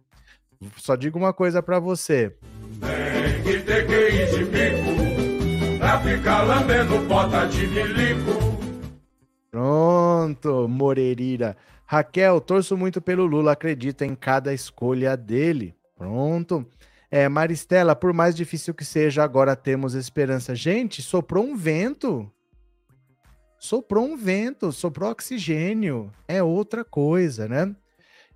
[0.76, 2.36] Só digo uma coisa para você.
[2.80, 3.84] Tem que ter
[4.30, 8.54] de bico pra ficar lambendo bota de milico.
[9.50, 11.56] Pronto, Moreira.
[11.84, 15.74] Raquel, torço muito pelo Lula, acredito em cada escolha dele.
[15.96, 16.64] Pronto.
[17.10, 20.54] É, Maristela, por mais difícil que seja, agora temos esperança.
[20.54, 22.30] Gente, soprou um vento.
[23.64, 26.12] Soprou um vento, soprou oxigênio.
[26.28, 27.74] É outra coisa, né?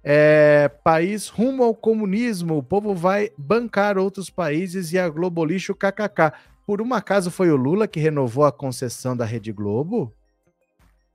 [0.02, 5.74] É, país rumo ao comunismo, o povo vai bancar outros países e a Globo lixo
[5.74, 6.32] kkk.
[6.66, 10.10] Por um acaso foi o Lula que renovou a concessão da Rede Globo?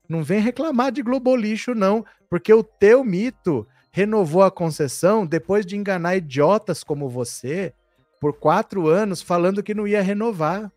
[0.08, 5.66] Não vem reclamar de Globo lixo, não, porque o teu mito renovou a concessão depois
[5.66, 7.74] de enganar idiotas como você
[8.22, 10.72] por quatro anos falando que não ia renovar.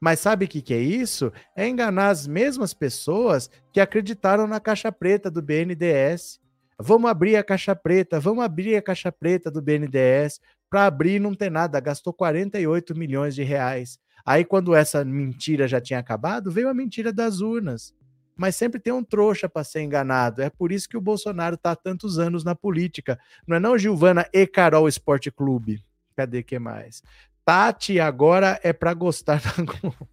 [0.00, 1.32] Mas sabe o que, que é isso?
[1.56, 6.40] É enganar as mesmas pessoas que acreditaram na caixa preta do BNDES.
[6.78, 10.40] Vamos abrir a caixa preta, vamos abrir a caixa preta do BNDES.
[10.70, 13.98] Para abrir não tem nada, gastou 48 milhões de reais.
[14.24, 17.94] Aí, quando essa mentira já tinha acabado, veio a mentira das urnas.
[18.36, 20.42] Mas sempre tem um trouxa para ser enganado.
[20.42, 23.18] É por isso que o Bolsonaro está há tantos anos na política.
[23.46, 25.82] Não é não, Gilvana e Carol Esporte Clube?
[26.14, 27.02] Cadê que mais?
[27.48, 30.06] Tati agora é para gostar da Globo.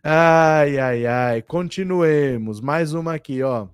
[0.00, 1.42] Ai, ai, ai.
[1.42, 2.60] Continuemos.
[2.60, 3.66] Mais uma aqui, ó.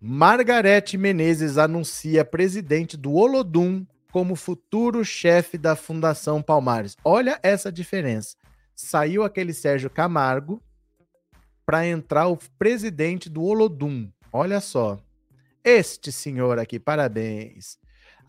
[0.00, 6.96] Margarete Menezes anuncia presidente do Olodum como futuro chefe da Fundação Palmares.
[7.04, 8.34] Olha essa diferença.
[8.74, 10.62] Saiu aquele Sérgio Camargo
[11.66, 14.10] para entrar o presidente do Olodum.
[14.32, 14.98] Olha só.
[15.62, 17.78] Este senhor aqui, parabéns.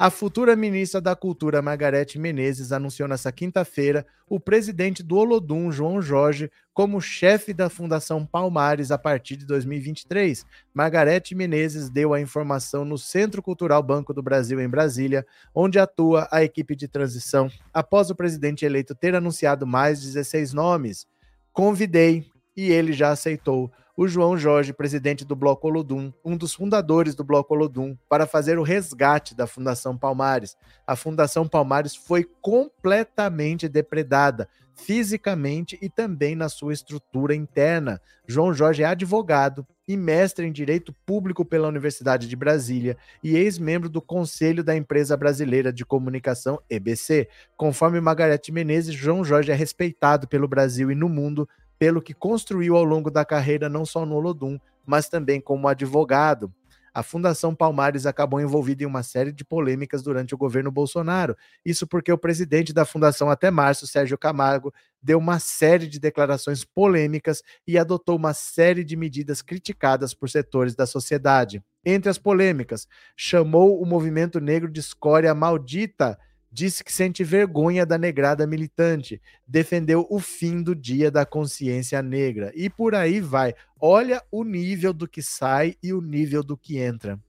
[0.01, 6.01] A futura ministra da Cultura, Margarete Menezes, anunciou nesta quinta-feira o presidente do Olodum, João
[6.01, 10.45] Jorge, como chefe da Fundação Palmares a partir de 2023.
[10.73, 16.29] Margarete Menezes deu a informação no Centro Cultural Banco do Brasil, em Brasília, onde atua
[16.31, 21.05] a equipe de transição, após o presidente eleito ter anunciado mais 16 nomes.
[21.51, 22.25] Convidei
[22.55, 23.69] e ele já aceitou
[24.01, 28.57] o João Jorge, presidente do Bloco Olodum, um dos fundadores do Bloco Olodum, para fazer
[28.57, 30.55] o resgate da Fundação Palmares.
[30.87, 37.99] A Fundação Palmares foi completamente depredada, fisicamente e também na sua estrutura interna.
[38.25, 43.89] João Jorge é advogado e mestre em Direito Público pela Universidade de Brasília e ex-membro
[43.89, 47.27] do Conselho da Empresa Brasileira de Comunicação, EBC.
[47.57, 51.49] Conforme Margarete Menezes, João Jorge é respeitado pelo Brasil e no mundo
[51.79, 56.53] pelo que construiu ao longo da carreira não só no Olodum, mas também como advogado.
[56.93, 61.37] A Fundação Palmares acabou envolvida em uma série de polêmicas durante o governo Bolsonaro.
[61.63, 66.65] Isso porque o presidente da fundação até março, Sérgio Camargo, deu uma série de declarações
[66.65, 71.63] polêmicas e adotou uma série de medidas criticadas por setores da sociedade.
[71.85, 76.17] Entre as polêmicas, chamou o movimento negro de escória maldita
[76.51, 82.51] disse que sente vergonha da negrada militante, defendeu o fim do Dia da Consciência Negra
[82.55, 83.53] e por aí vai.
[83.79, 87.19] Olha o nível do que sai e o nível do que entra.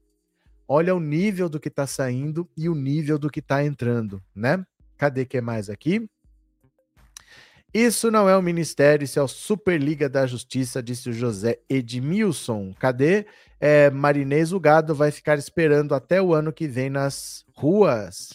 [0.67, 4.65] Olha o nível do que está saindo e o nível do que está entrando, né?
[4.97, 6.09] Cadê que mais aqui?
[7.73, 12.73] Isso não é o Ministério, isso é o Superliga da Justiça, disse o José Edmilson.
[12.77, 13.25] Cadê?
[13.61, 18.29] É, Marinês, gado vai ficar esperando até o ano que vem nas ruas.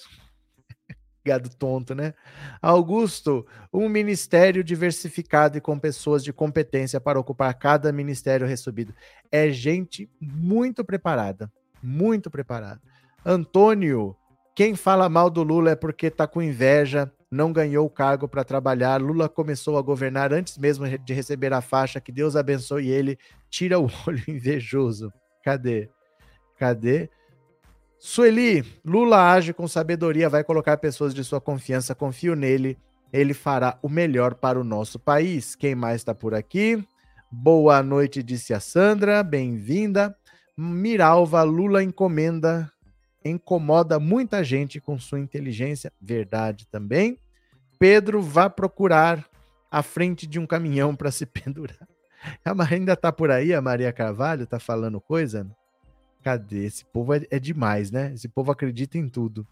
[1.27, 2.15] Gado tonto, né?
[2.63, 8.95] Augusto, um ministério diversificado e com pessoas de competência para ocupar cada ministério recebido.
[9.33, 11.51] É gente muito preparada,
[11.83, 12.81] muito preparada.
[13.25, 14.17] Antônio,
[14.55, 18.45] quem fala mal do Lula é porque tá com inveja, não ganhou o cargo para
[18.45, 19.03] trabalhar.
[19.03, 22.01] Lula começou a governar antes mesmo de receber a faixa.
[22.01, 23.19] Que Deus abençoe ele.
[23.51, 25.13] Tira o olho invejoso.
[25.43, 25.91] Cadê?
[26.57, 27.11] Cadê?
[27.99, 32.79] Sueli, Lula age com sabedoria, vai colocar pessoas de sua confiança, confio nele,
[33.13, 35.55] ele fará o melhor para o nosso país.
[35.55, 36.83] Quem mais está por aqui?
[37.31, 40.17] Boa noite, disse a Sandra, bem-vinda.
[40.57, 42.71] Miralva, Lula encomenda,
[43.25, 47.19] incomoda muita gente com sua inteligência, verdade também.
[47.79, 49.27] Pedro, vá procurar
[49.71, 51.89] a frente de um caminhão para se pendurar.
[52.45, 55.47] A ainda está por aí, a Maria Carvalho, está falando coisa?
[56.27, 56.65] Cadê?
[56.65, 58.13] Esse povo é, é demais, né?
[58.13, 59.47] Esse povo acredita em tudo.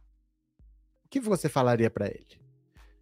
[1.04, 2.40] o que você falaria para ele?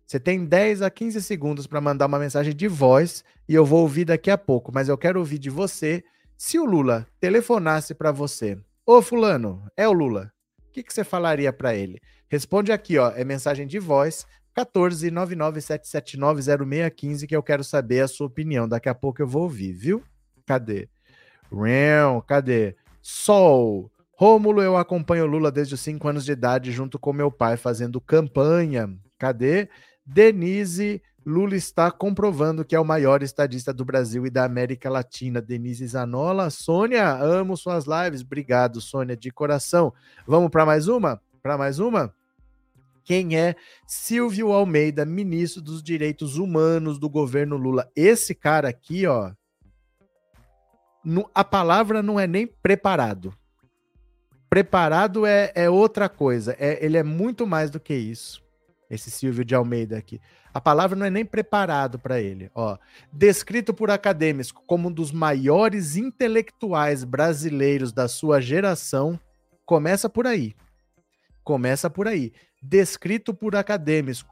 [0.07, 3.81] Você tem 10 a 15 segundos para mandar uma mensagem de voz e eu vou
[3.81, 6.05] ouvir daqui a pouco, mas eu quero ouvir de você.
[6.37, 8.57] Se o Lula telefonasse para você,
[8.91, 10.33] Ô, Fulano, é o Lula.
[10.67, 12.01] O que, que você falaria para ele?
[12.27, 13.11] Responde aqui, ó.
[13.11, 14.25] É mensagem de voz
[14.57, 18.67] 14997790615 que eu quero saber a sua opinião.
[18.67, 20.03] Daqui a pouco eu vou ouvir, viu?
[20.43, 20.89] Cadê?
[21.51, 22.75] Real, cadê?
[22.99, 23.91] Sol.
[24.13, 27.57] Rômulo, eu acompanho o Lula desde os 5 anos de idade, junto com meu pai,
[27.57, 28.89] fazendo campanha.
[29.19, 29.69] Cadê?
[30.03, 35.41] Denise Lula está comprovando que é o maior estadista do Brasil e da América Latina.
[35.41, 36.49] Denise Zanola.
[36.49, 38.21] Sônia, amo suas lives.
[38.21, 39.93] Obrigado, Sônia, de coração.
[40.25, 41.21] Vamos para mais uma?
[41.41, 42.13] Para mais uma?
[43.03, 43.55] Quem é
[43.87, 47.89] Silvio Almeida, ministro dos Direitos Humanos do governo Lula?
[47.95, 49.31] Esse cara aqui, ó.
[51.33, 53.33] a palavra não é nem preparado.
[54.49, 56.55] Preparado é, é outra coisa.
[56.59, 58.43] É, ele é muito mais do que isso.
[58.89, 60.19] Esse Silvio de Almeida aqui.
[60.51, 62.49] A palavra não é nem preparado para ele.
[62.55, 62.77] Ó,
[63.13, 69.19] descrito por acadêmicos como um dos maiores intelectuais brasileiros da sua geração,
[69.63, 70.55] começa por aí.
[71.43, 72.33] Começa por aí.
[72.61, 74.25] Descrito por acadêmicos,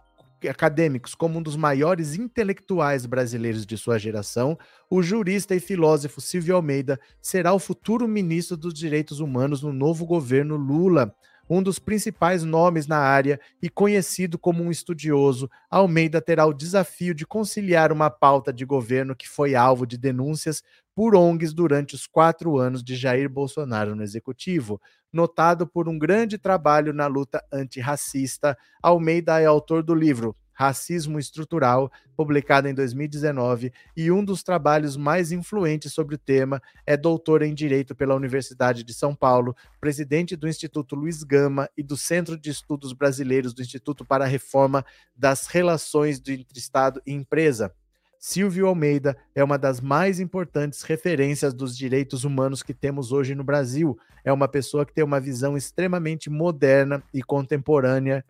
[0.49, 4.57] acadêmicos como um dos maiores intelectuais brasileiros de sua geração,
[4.89, 10.05] o jurista e filósofo Silvio Almeida será o futuro ministro dos Direitos Humanos no novo
[10.05, 11.15] governo Lula
[11.49, 17.13] um dos principais nomes na área e conhecido como um estudioso, Almeida terá o desafio
[17.13, 20.61] de conciliar uma pauta de governo que foi alvo de denúncias
[20.93, 24.81] por ONGs durante os quatro anos de Jair Bolsonaro no executivo.
[25.13, 31.91] Notado por um grande trabalho na luta antirracista, Almeida é autor do livro Racismo Estrutural,
[32.15, 37.53] publicada em 2019, e um dos trabalhos mais influentes sobre o tema é doutor em
[37.53, 42.49] Direito pela Universidade de São Paulo, presidente do Instituto Luiz Gama e do Centro de
[42.49, 44.83] Estudos Brasileiros do Instituto para a Reforma
[45.15, 47.71] das Relações entre Estado e Empresa.
[48.17, 53.43] Silvio Almeida é uma das mais importantes referências dos direitos humanos que temos hoje no
[53.43, 53.95] Brasil.
[54.25, 58.25] É uma pessoa que tem uma visão extremamente moderna e contemporânea,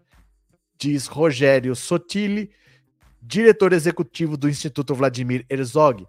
[0.77, 2.51] diz Rogério Sotile,
[3.21, 6.07] diretor executivo do Instituto Vladimir Herzog.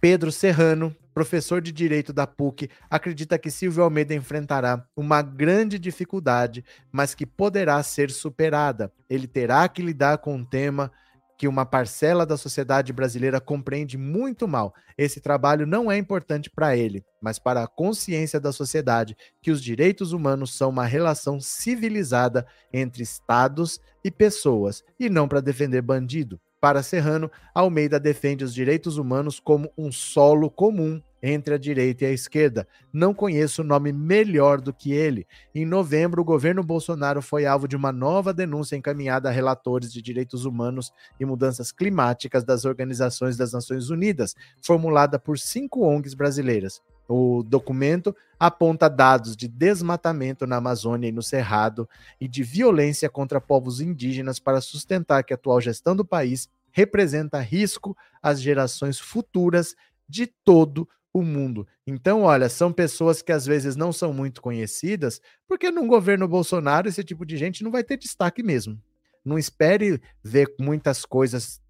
[0.00, 6.64] Pedro Serrano, professor de Direito da PUC, acredita que Silvio Almeida enfrentará uma grande dificuldade,
[6.90, 8.92] mas que poderá ser superada.
[9.08, 10.90] Ele terá que lidar com um tema
[11.42, 14.72] que uma parcela da sociedade brasileira compreende muito mal.
[14.96, 19.60] Esse trabalho não é importante para ele, mas para a consciência da sociedade que os
[19.60, 26.40] direitos humanos são uma relação civilizada entre estados e pessoas, e não para defender bandido.
[26.60, 32.08] Para Serrano, Almeida defende os direitos humanos como um solo comum entre a direita e
[32.08, 32.66] a esquerda.
[32.92, 35.26] Não conheço nome melhor do que ele.
[35.54, 40.02] Em novembro, o governo Bolsonaro foi alvo de uma nova denúncia encaminhada a relatores de
[40.02, 46.82] direitos humanos e mudanças climáticas das organizações das Nações Unidas, formulada por cinco ONGs brasileiras.
[47.08, 51.88] O documento aponta dados de desmatamento na Amazônia e no Cerrado
[52.20, 57.38] e de violência contra povos indígenas para sustentar que a atual gestão do país representa
[57.38, 59.76] risco às gerações futuras
[60.08, 61.66] de todo o mundo.
[61.86, 66.88] Então, olha, são pessoas que às vezes não são muito conhecidas, porque num governo Bolsonaro
[66.88, 68.80] esse tipo de gente não vai ter destaque mesmo.
[69.24, 71.60] Não espere ver muitas coisas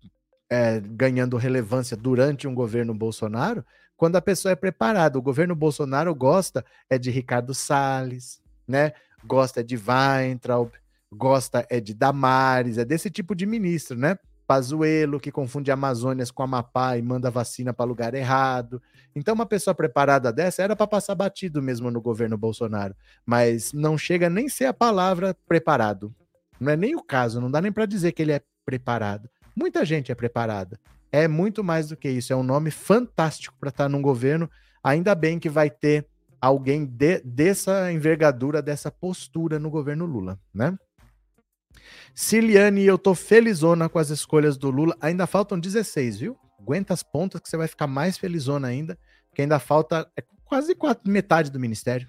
[0.48, 3.64] é, ganhando relevância durante um governo Bolsonaro,
[3.96, 5.18] quando a pessoa é preparada.
[5.18, 8.92] O governo Bolsonaro gosta é de Ricardo Salles, né?
[9.24, 10.70] Gosta de Weintraub,
[11.10, 14.16] gosta é de Damares, é desse tipo de ministro, né?
[14.46, 18.82] Pazuello, que confunde Amazônias com Amapá e manda vacina para lugar errado.
[19.14, 22.94] Então, uma pessoa preparada dessa era para passar batido mesmo no governo Bolsonaro,
[23.26, 26.14] mas não chega nem ser a palavra preparado.
[26.58, 29.28] Não é nem o caso, não dá nem para dizer que ele é preparado.
[29.54, 30.78] Muita gente é preparada.
[31.10, 32.32] É muito mais do que isso.
[32.32, 34.48] É um nome fantástico para estar tá num governo.
[34.82, 36.06] Ainda bem que vai ter
[36.40, 40.76] alguém de, dessa envergadura, dessa postura no governo Lula, né?
[42.14, 44.96] Ciliane, eu tô felizona com as escolhas do Lula.
[45.00, 46.36] Ainda faltam 16, viu?
[46.62, 48.98] Aguenta as pontas que você vai ficar mais felizona ainda,
[49.34, 52.08] que ainda falta é quase quatro, metade do ministério.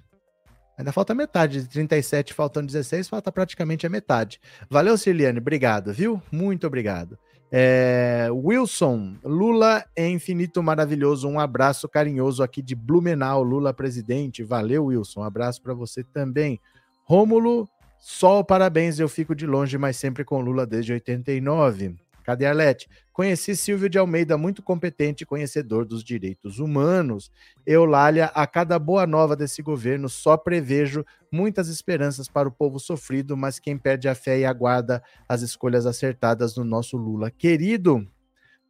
[0.78, 4.40] Ainda falta metade, de 37 faltam 16, falta praticamente a metade.
[4.70, 6.22] Valeu, Ciliane, obrigado, viu?
[6.32, 7.18] Muito obrigado.
[7.52, 11.28] É, Wilson, Lula é infinito maravilhoso.
[11.28, 14.44] Um abraço carinhoso aqui de Blumenau, Lula presidente.
[14.44, 15.22] Valeu, Wilson.
[15.22, 16.60] Um abraço para você também.
[17.04, 17.70] Rômulo
[18.06, 21.96] Sol, parabéns, eu fico de longe, mas sempre com Lula desde 89.
[22.24, 22.90] Cadê Arlete?
[23.12, 27.32] Conheci Silvio de Almeida, muito competente e conhecedor dos direitos humanos.
[27.66, 33.36] Eulália, a cada boa nova desse governo, só prevejo muitas esperanças para o povo sofrido,
[33.36, 38.08] mas quem perde a fé e aguarda as escolhas acertadas do nosso Lula querido.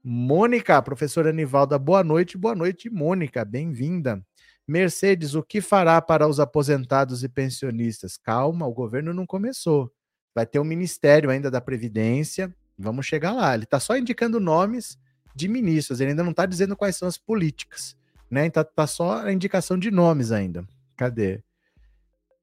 [0.03, 4.21] Mônica, professora Anivalda, boa noite, boa noite, Mônica, bem-vinda.
[4.67, 8.17] Mercedes, o que fará para os aposentados e pensionistas?
[8.17, 9.91] Calma, o governo não começou.
[10.33, 12.53] Vai ter um ministério ainda da Previdência.
[12.77, 13.53] Vamos chegar lá.
[13.53, 14.97] Ele está só indicando nomes
[15.35, 17.95] de ministros, ele ainda não está dizendo quais são as políticas.
[18.29, 18.45] Né?
[18.45, 20.65] Então tá só a indicação de nomes ainda.
[20.95, 21.43] Cadê?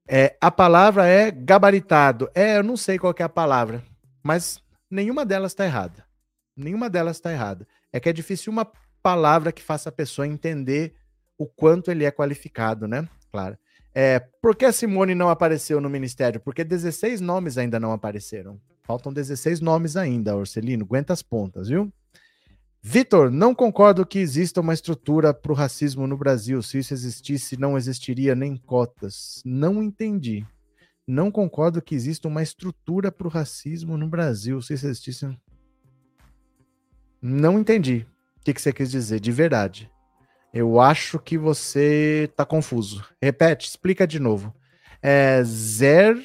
[0.08, 2.28] É, a palavra é gabaritado.
[2.34, 3.82] É, eu não sei qual é a palavra,
[4.22, 4.60] mas
[4.90, 6.04] nenhuma delas está errada.
[6.56, 7.66] Nenhuma delas está errada.
[7.92, 8.70] É que é difícil uma
[9.02, 10.94] palavra que faça a pessoa entender
[11.38, 13.08] o quanto ele é qualificado, né?
[13.30, 13.56] Claro.
[13.94, 16.40] É, por que a Simone não apareceu no ministério?
[16.40, 18.60] Porque 16 nomes ainda não apareceram.
[18.90, 20.84] Faltam 16 nomes ainda, Orcelino.
[20.84, 21.92] Aguenta as pontas, viu?
[22.82, 26.60] Vitor, não concordo que exista uma estrutura para o racismo no Brasil.
[26.60, 29.40] Se isso existisse, não existiria nem cotas.
[29.44, 30.44] Não entendi.
[31.06, 34.60] Não concordo que exista uma estrutura para o racismo no Brasil.
[34.60, 35.38] Se isso existisse.
[37.22, 38.04] Não entendi.
[38.40, 39.88] O que, que você quis dizer, de verdade.
[40.52, 43.04] Eu acho que você está confuso.
[43.22, 44.52] Repete, explica de novo.
[45.00, 46.16] É, Zer,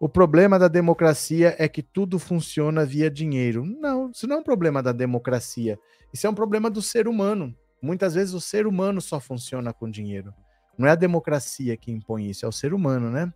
[0.00, 3.64] o problema da democracia é que tudo funciona via dinheiro.
[3.64, 5.78] Não, isso não é um problema da democracia.
[6.12, 7.54] Isso é um problema do ser humano.
[7.82, 10.32] Muitas vezes o ser humano só funciona com dinheiro.
[10.76, 13.32] Não é a democracia que impõe isso, é o ser humano, né?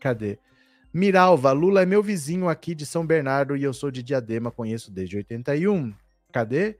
[0.00, 0.38] Cadê?
[0.92, 4.92] Miralva, Lula é meu vizinho aqui de São Bernardo e eu sou de Diadema, conheço
[4.92, 5.92] desde 81.
[6.32, 6.78] Cadê?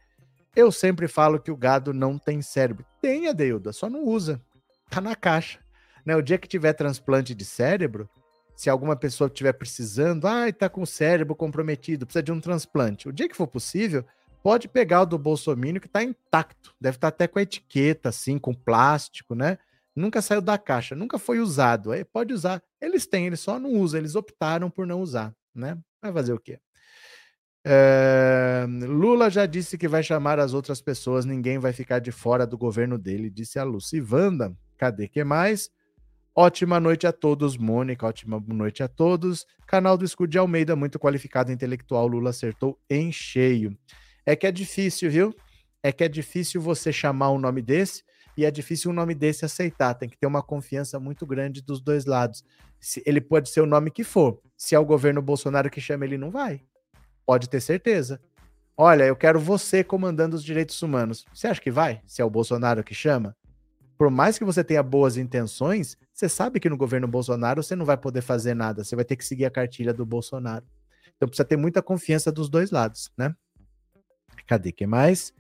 [0.55, 2.87] Eu sempre falo que o gado não tem cérebro.
[3.03, 4.41] Tem, Adeilda, só não usa.
[4.89, 5.59] Tá na caixa.
[6.07, 6.15] Né?
[6.15, 8.09] O dia que tiver transplante de cérebro,
[8.55, 13.09] se alguma pessoa estiver precisando, ah, está com o cérebro comprometido, precisa de um transplante.
[13.09, 14.05] O dia que for possível,
[14.43, 18.11] pode pegar o do Bolsonaro que está intacto, deve estar tá até com a etiqueta,
[18.11, 19.59] assim, com plástico, né?
[19.97, 21.93] Nunca saiu da caixa, nunca foi usado.
[21.93, 22.61] Aí pode usar.
[22.81, 25.79] Eles têm, eles só não usam, eles optaram por não usar, né?
[26.03, 26.59] Vai fazer o quê?
[27.65, 28.67] É...
[28.69, 32.59] Lula já disse que vai chamar as outras pessoas, ninguém vai ficar de fora do
[32.59, 34.55] governo dele, disse a Lucivanda.
[34.77, 35.71] Cadê que mais?
[36.37, 38.05] Ótima noite a todos, Mônica.
[38.05, 39.47] Ótima noite a todos.
[39.69, 42.09] Canal do Escudo de Almeida, muito qualificado intelectual.
[42.09, 43.79] Lula acertou em cheio.
[44.27, 45.33] É que é difícil, viu?
[45.81, 48.03] É que é difícil você chamar um nome desse
[48.37, 49.95] e é difícil um nome desse aceitar.
[49.95, 52.43] Tem que ter uma confiança muito grande dos dois lados.
[53.07, 54.41] Ele pode ser o nome que for.
[54.57, 56.63] Se é o governo Bolsonaro que chama, ele não vai.
[57.25, 58.21] Pode ter certeza.
[58.77, 61.25] Olha, eu quero você comandando os direitos humanos.
[61.33, 62.03] Você acha que vai?
[62.05, 63.37] Se é o Bolsonaro que chama?
[63.97, 67.85] por mais que você tenha boas intenções, você sabe que no governo Bolsonaro você não
[67.85, 70.65] vai poder fazer nada, você vai ter que seguir a cartilha do Bolsonaro.
[71.17, 73.35] Então precisa ter muita confiança dos dois lados, né?
[74.47, 75.35] Cadê que mais?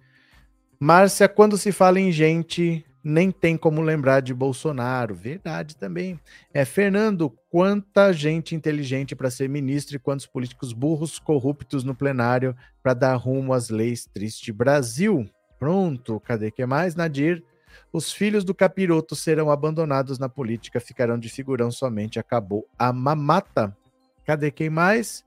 [0.80, 5.14] Márcia, quando se fala em gente, nem tem como lembrar de Bolsonaro.
[5.14, 6.18] Verdade também.
[6.52, 12.56] É, Fernando, quanta gente inteligente para ser ministro e quantos políticos burros, corruptos no plenário
[12.82, 14.08] para dar rumo às leis.
[14.12, 15.24] Triste Brasil.
[15.58, 16.96] Pronto, cadê que mais?
[16.96, 17.44] Nadir,
[17.92, 22.18] os filhos do capiroto serão abandonados na política, ficarão de figurão somente.
[22.18, 23.76] Acabou a mamata.
[24.24, 25.24] Cadê quem mais?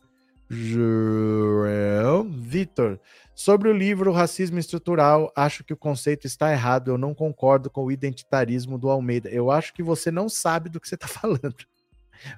[0.50, 3.00] Joel Vitor.
[3.36, 6.89] Sobre o livro Racismo Estrutural, acho que o conceito está errado.
[6.89, 9.30] Eu não concordo com o identitarismo do Almeida.
[9.30, 11.56] Eu acho que você não sabe do que você está falando.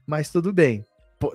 [0.06, 0.84] Mas tudo bem.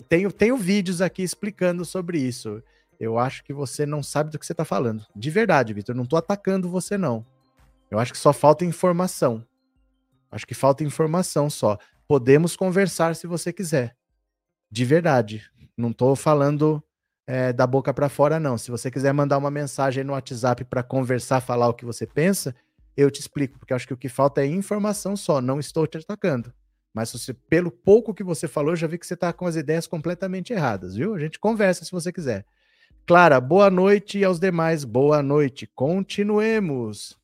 [0.08, 2.62] Tenho, tenho vídeos aqui explicando sobre isso.
[2.98, 5.04] Eu acho que você não sabe do que você está falando.
[5.14, 5.94] De verdade, Vitor.
[5.94, 7.24] Não estou atacando você, não.
[7.94, 9.46] Eu acho que só falta informação.
[10.30, 11.78] Acho que falta informação só.
[12.08, 13.96] Podemos conversar se você quiser.
[14.70, 15.48] De verdade.
[15.76, 16.82] Não estou falando
[17.26, 18.58] é, da boca para fora, não.
[18.58, 22.54] Se você quiser mandar uma mensagem no WhatsApp para conversar, falar o que você pensa,
[22.96, 25.40] eu te explico, porque acho que o que falta é informação só.
[25.40, 26.52] Não estou te atacando.
[26.92, 29.86] Mas você, pelo pouco que você falou, já vi que você está com as ideias
[29.86, 31.14] completamente erradas, viu?
[31.14, 32.44] A gente conversa se você quiser.
[33.06, 35.66] Clara, boa noite e aos demais, boa noite.
[35.74, 37.22] Continuemos.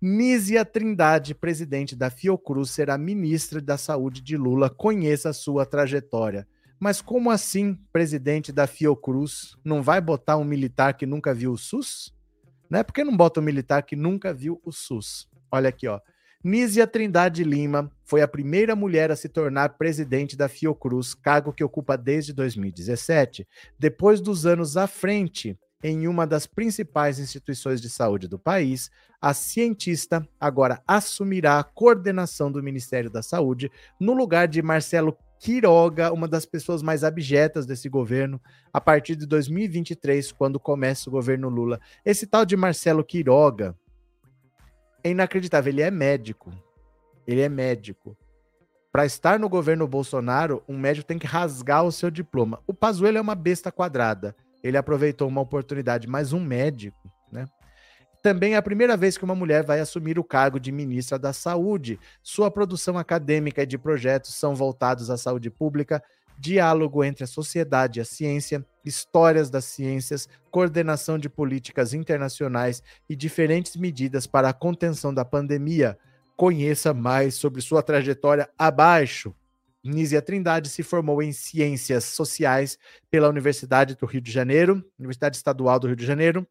[0.00, 4.68] Nízia Trindade, presidente da Fiocruz, será ministra da Saúde de Lula.
[4.68, 6.46] Conheça a sua trajetória.
[6.78, 11.56] Mas como assim, presidente da Fiocruz, não vai botar um militar que nunca viu o
[11.56, 12.14] SUS?
[12.68, 12.82] Né?
[12.82, 15.30] Por que não bota um militar que nunca viu o SUS?
[15.50, 15.98] Olha aqui, ó.
[16.44, 21.64] Nízia Trindade Lima foi a primeira mulher a se tornar presidente da Fiocruz, cargo que
[21.64, 23.48] ocupa desde 2017.
[23.78, 29.34] Depois dos anos à frente, em uma das principais instituições de saúde do país, a
[29.34, 33.70] cientista agora assumirá a coordenação do Ministério da Saúde
[34.00, 38.40] no lugar de Marcelo Quiroga, uma das pessoas mais abjetas desse governo,
[38.72, 41.80] a partir de 2023, quando começa o governo Lula.
[42.04, 43.76] Esse tal de Marcelo Quiroga
[45.04, 46.52] é inacreditável, ele é médico.
[47.26, 48.16] Ele é médico.
[48.90, 52.62] Para estar no governo Bolsonaro, um médico tem que rasgar o seu diploma.
[52.66, 54.34] O Pazuello é uma besta quadrada
[54.66, 57.46] ele aproveitou uma oportunidade, mas um médico, né?
[58.22, 61.32] Também é a primeira vez que uma mulher vai assumir o cargo de ministra da
[61.32, 62.00] Saúde.
[62.22, 66.02] Sua produção acadêmica e de projetos são voltados à saúde pública,
[66.36, 73.14] diálogo entre a sociedade e a ciência, histórias das ciências, coordenação de políticas internacionais e
[73.14, 75.96] diferentes medidas para a contenção da pandemia.
[76.36, 79.32] Conheça mais sobre sua trajetória abaixo.
[79.86, 82.78] Nízia Trindade se formou em Ciências Sociais
[83.10, 86.46] pela Universidade do Rio de Janeiro, Universidade Estadual do Rio de Janeiro,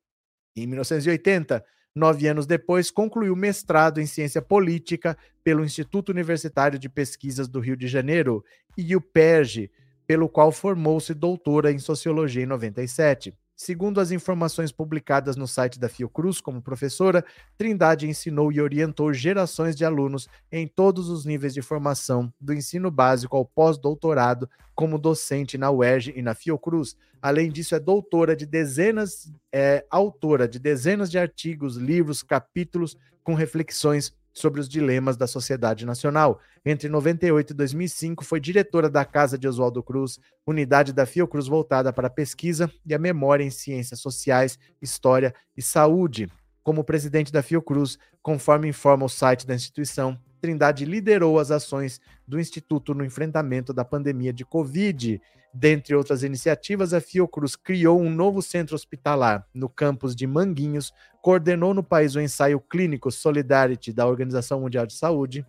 [0.56, 1.64] em 1980.
[1.96, 7.78] Nove anos depois, concluiu mestrado em Ciência Política pelo Instituto Universitário de Pesquisas do Rio
[7.78, 8.44] de Janeiro
[8.78, 9.72] e o PERJ,
[10.06, 13.34] pelo qual formou-se doutora em Sociologia em 97.
[13.58, 17.24] Segundo as informações publicadas no site da Fiocruz, como professora,
[17.58, 22.92] Trindade ensinou e orientou gerações de alunos em todos os níveis de formação, do ensino
[22.92, 26.98] básico ao pós-doutorado, como docente na UERJ e na Fiocruz.
[27.22, 33.34] Além disso, é doutora de dezenas, é autora de dezenas de artigos, livros, capítulos com
[33.34, 36.40] reflexões sobre os dilemas da sociedade nacional.
[36.66, 41.94] Entre 98 e 2005, foi diretora da Casa de Oswaldo Cruz, unidade da Fiocruz voltada
[41.94, 46.30] para a pesquisa e a memória em ciências sociais, história e saúde.
[46.62, 52.40] Como presidente da Fiocruz, conforme informa o site da instituição, Trindade liderou as ações do
[52.40, 55.20] Instituto no enfrentamento da pandemia de Covid.
[55.52, 60.94] Dentre outras iniciativas, a Fiocruz criou um novo centro hospitalar no campus de Manguinhos,
[61.26, 65.44] coordenou no país o ensaio clínico Solidarity da Organização Mundial de Saúde,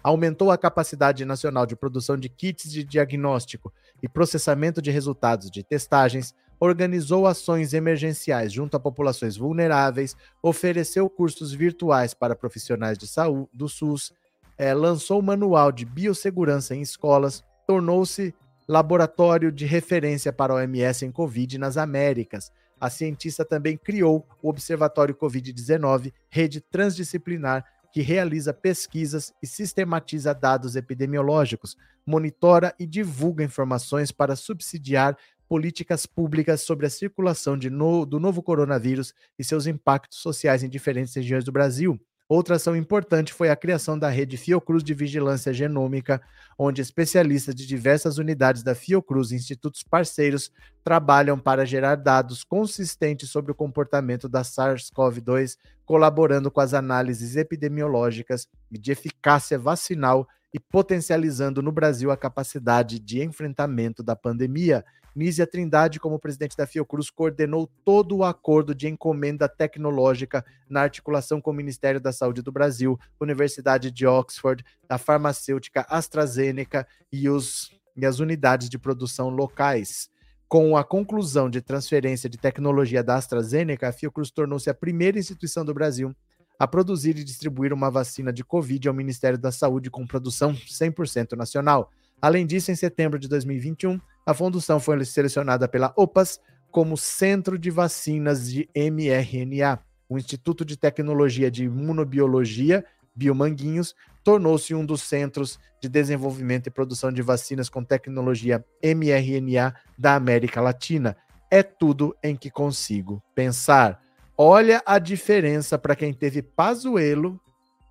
[0.00, 5.64] aumentou a capacidade nacional de produção de kits de diagnóstico e processamento de resultados de
[5.64, 13.48] testagens, organizou ações emergenciais junto a populações vulneráveis, ofereceu cursos virtuais para profissionais de saúde
[13.52, 14.12] do SUS,
[14.56, 18.32] é, lançou o manual de biossegurança em escolas, tornou-se
[18.68, 22.52] laboratório de referência para a OMS em Covid nas Américas.
[22.80, 30.76] A cientista também criou o Observatório Covid-19, rede transdisciplinar que realiza pesquisas e sistematiza dados
[30.76, 31.76] epidemiológicos,
[32.06, 35.16] monitora e divulga informações para subsidiar
[35.48, 41.14] políticas públicas sobre a circulação no, do novo coronavírus e seus impactos sociais em diferentes
[41.14, 42.00] regiões do Brasil.
[42.30, 46.22] Outra ação importante foi a criação da rede Fiocruz de Vigilância Genômica,
[46.56, 50.52] onde especialistas de diversas unidades da Fiocruz e institutos parceiros
[50.84, 58.46] trabalham para gerar dados consistentes sobre o comportamento da SARS-CoV-2, colaborando com as análises epidemiológicas
[58.70, 64.84] e de eficácia vacinal e potencializando no Brasil a capacidade de enfrentamento da pandemia.
[65.14, 71.40] Nízia Trindade, como presidente da Fiocruz, coordenou todo o acordo de encomenda tecnológica na articulação
[71.40, 77.70] com o Ministério da Saúde do Brasil, Universidade de Oxford, a farmacêutica AstraZeneca e, os,
[77.96, 80.08] e as unidades de produção locais.
[80.48, 85.64] Com a conclusão de transferência de tecnologia da AstraZeneca, a Fiocruz tornou-se a primeira instituição
[85.64, 86.14] do Brasil
[86.60, 91.34] a produzir e distribuir uma vacina de Covid ao Ministério da Saúde com produção 100%
[91.34, 91.90] nacional.
[92.20, 96.38] Além disso, em setembro de 2021, a fundação foi selecionada pela OPAS
[96.70, 99.78] como Centro de Vacinas de mRNA.
[100.06, 102.84] O Instituto de Tecnologia de Imunobiologia,
[103.16, 110.14] Biomanguinhos, tornou-se um dos centros de desenvolvimento e produção de vacinas com tecnologia mRNA da
[110.14, 111.16] América Latina.
[111.50, 113.98] É tudo em que consigo pensar.
[114.42, 117.38] Olha a diferença para quem teve Pazuello,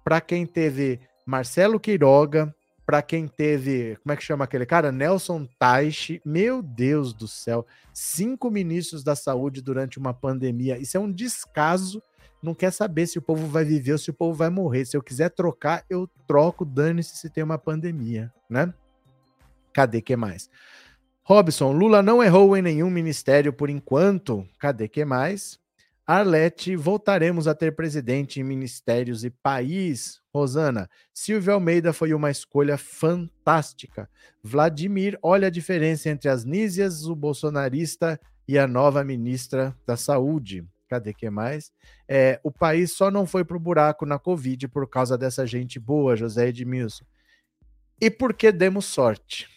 [0.04, 2.52] para quem teve Marcelo Queiroga,
[2.88, 4.92] para quem teve, como é que chama aquele cara?
[4.92, 6.20] Nelson Taishi.
[6.26, 7.68] Meu Deus do céu.
[7.94, 10.80] Cinco ministros da saúde durante uma pandemia.
[10.80, 12.02] Isso é um descaso.
[12.42, 14.86] Não quer saber se o povo vai viver ou se o povo vai morrer.
[14.86, 16.66] Se eu quiser trocar, eu troco.
[16.66, 18.74] Dane-se se tem uma pandemia, né?
[19.72, 20.50] Cadê que mais?
[21.22, 24.50] Robson, Lula não errou em nenhum ministério por enquanto.
[24.58, 25.59] Cadê que mais?
[26.12, 30.20] Arlete, voltaremos a ter presidente em ministérios e país.
[30.34, 34.10] Rosana, Silvio Almeida foi uma escolha fantástica.
[34.42, 40.66] Vladimir, olha a diferença entre as Nízias, o bolsonarista e a nova ministra da Saúde.
[40.88, 41.72] Cadê que mais?
[42.08, 46.16] É, o país só não foi pro buraco na Covid por causa dessa gente boa,
[46.16, 47.06] José Edmilson.
[48.02, 49.48] E porque demos sorte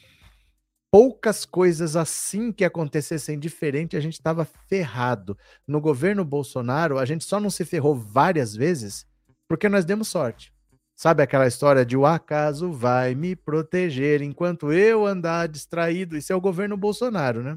[0.92, 5.38] poucas coisas assim que acontecessem diferente, a gente estava ferrado.
[5.66, 9.06] No governo Bolsonaro, a gente só não se ferrou várias vezes
[9.48, 10.52] porque nós demos sorte.
[10.94, 16.16] Sabe aquela história de o acaso vai me proteger enquanto eu andar distraído?
[16.16, 17.56] Isso é o governo Bolsonaro, né?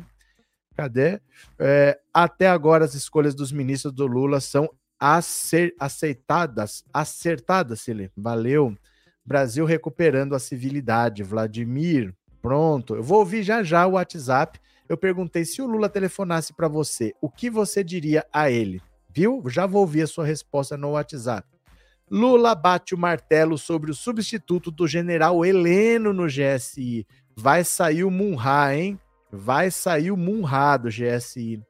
[0.74, 1.20] Cadê?
[1.60, 8.10] É, até agora, as escolhas dos ministros do Lula são acer, aceitadas, acertadas, Celi.
[8.16, 8.76] Valeu.
[9.26, 11.22] Brasil recuperando a civilidade.
[11.22, 12.14] Vladimir,
[12.46, 14.60] Pronto, eu vou ouvir já já o WhatsApp.
[14.88, 18.80] Eu perguntei se o Lula telefonasse para você, o que você diria a ele?
[19.10, 19.42] Viu?
[19.48, 21.48] Já vou ouvir a sua resposta no WhatsApp.
[22.08, 27.08] Lula bate o martelo sobre o substituto do general Heleno no GSI.
[27.36, 29.00] Vai sair o Munha, hein?
[29.32, 31.64] Vai sair o Munha do GSI.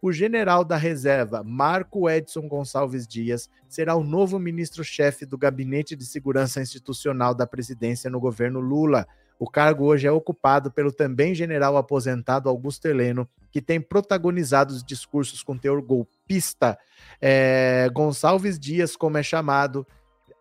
[0.00, 6.06] O general da reserva, Marco Edson Gonçalves Dias, será o novo ministro-chefe do Gabinete de
[6.06, 9.08] Segurança Institucional da presidência no governo Lula.
[9.40, 14.84] O cargo hoje é ocupado pelo também general aposentado Augusto Heleno, que tem protagonizado os
[14.84, 16.78] discursos com teor golpista.
[17.18, 19.86] É, Gonçalves Dias, como é chamado,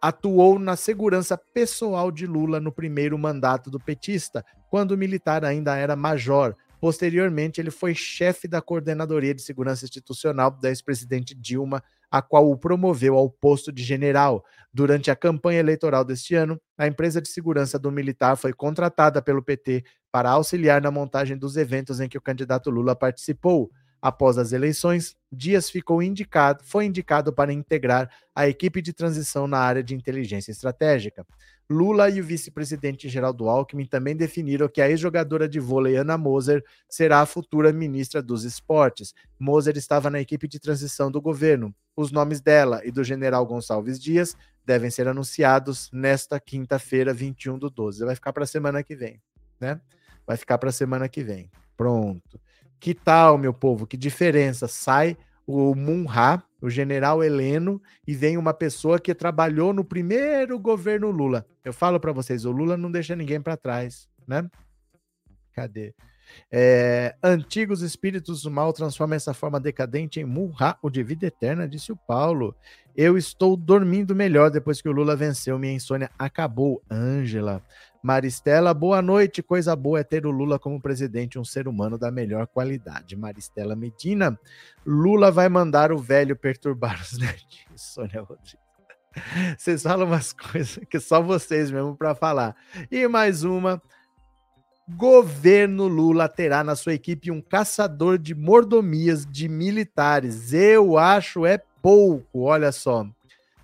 [0.02, 5.78] atuou na segurança pessoal de Lula no primeiro mandato do petista, quando o militar ainda
[5.78, 6.54] era major.
[6.80, 12.58] Posteriormente, ele foi chefe da Coordenadoria de Segurança Institucional da ex-presidente Dilma a qual o
[12.58, 14.44] promoveu ao posto de general.
[14.74, 19.44] Durante a campanha eleitoral deste ano, a empresa de segurança do militar foi contratada pelo
[19.44, 23.72] PT para auxiliar na montagem dos eventos em que o candidato Lula participou.
[24.02, 29.60] Após as eleições, Dias ficou indicado, foi indicado para integrar a equipe de transição na
[29.60, 31.26] área de inteligência estratégica.
[31.72, 36.64] Lula e o vice-presidente Geraldo Alckmin também definiram que a ex-jogadora de vôlei Ana Moser
[36.90, 39.14] será a futura ministra dos esportes.
[39.38, 41.74] Moser estava na equipe de transição do governo.
[41.96, 47.70] Os nomes dela e do general Gonçalves Dias devem ser anunciados nesta quinta-feira, 21 do
[47.70, 48.04] 12.
[48.04, 49.22] Vai ficar para a semana que vem,
[49.60, 49.80] né?
[50.26, 51.52] Vai ficar para a semana que vem.
[51.78, 52.40] Pronto.
[52.80, 53.86] Que tal, meu povo?
[53.86, 54.68] Que diferença?
[54.68, 55.16] Sai
[55.52, 61.44] o Munha, o general Heleno, e vem uma pessoa que trabalhou no primeiro governo Lula.
[61.66, 64.48] Eu falo para vocês, o Lula não deixa ninguém para trás, né?
[65.52, 65.96] Cadê?
[66.52, 71.68] É, antigos espíritos do mal transformam essa forma decadente em Munha, o de vida eterna,
[71.68, 72.56] disse o Paulo.
[72.96, 75.58] Eu estou dormindo melhor depois que o Lula venceu.
[75.58, 76.84] Minha insônia acabou.
[76.92, 77.64] Ângela.
[78.04, 79.42] Maristela, boa noite.
[79.42, 83.16] Coisa boa é ter o Lula como presidente, um ser humano da melhor qualidade.
[83.16, 84.38] Maristela Medina.
[84.86, 87.94] Lula vai mandar o velho perturbar os netinhos.
[87.94, 88.58] Sônia Rodrigues.
[89.58, 92.56] Vocês falam umas coisas que só vocês mesmo para falar.
[92.92, 93.82] E mais uma.
[94.96, 100.52] Governo Lula terá na sua equipe um caçador de mordomias de militares.
[100.52, 103.06] Eu acho é pouco, olha só.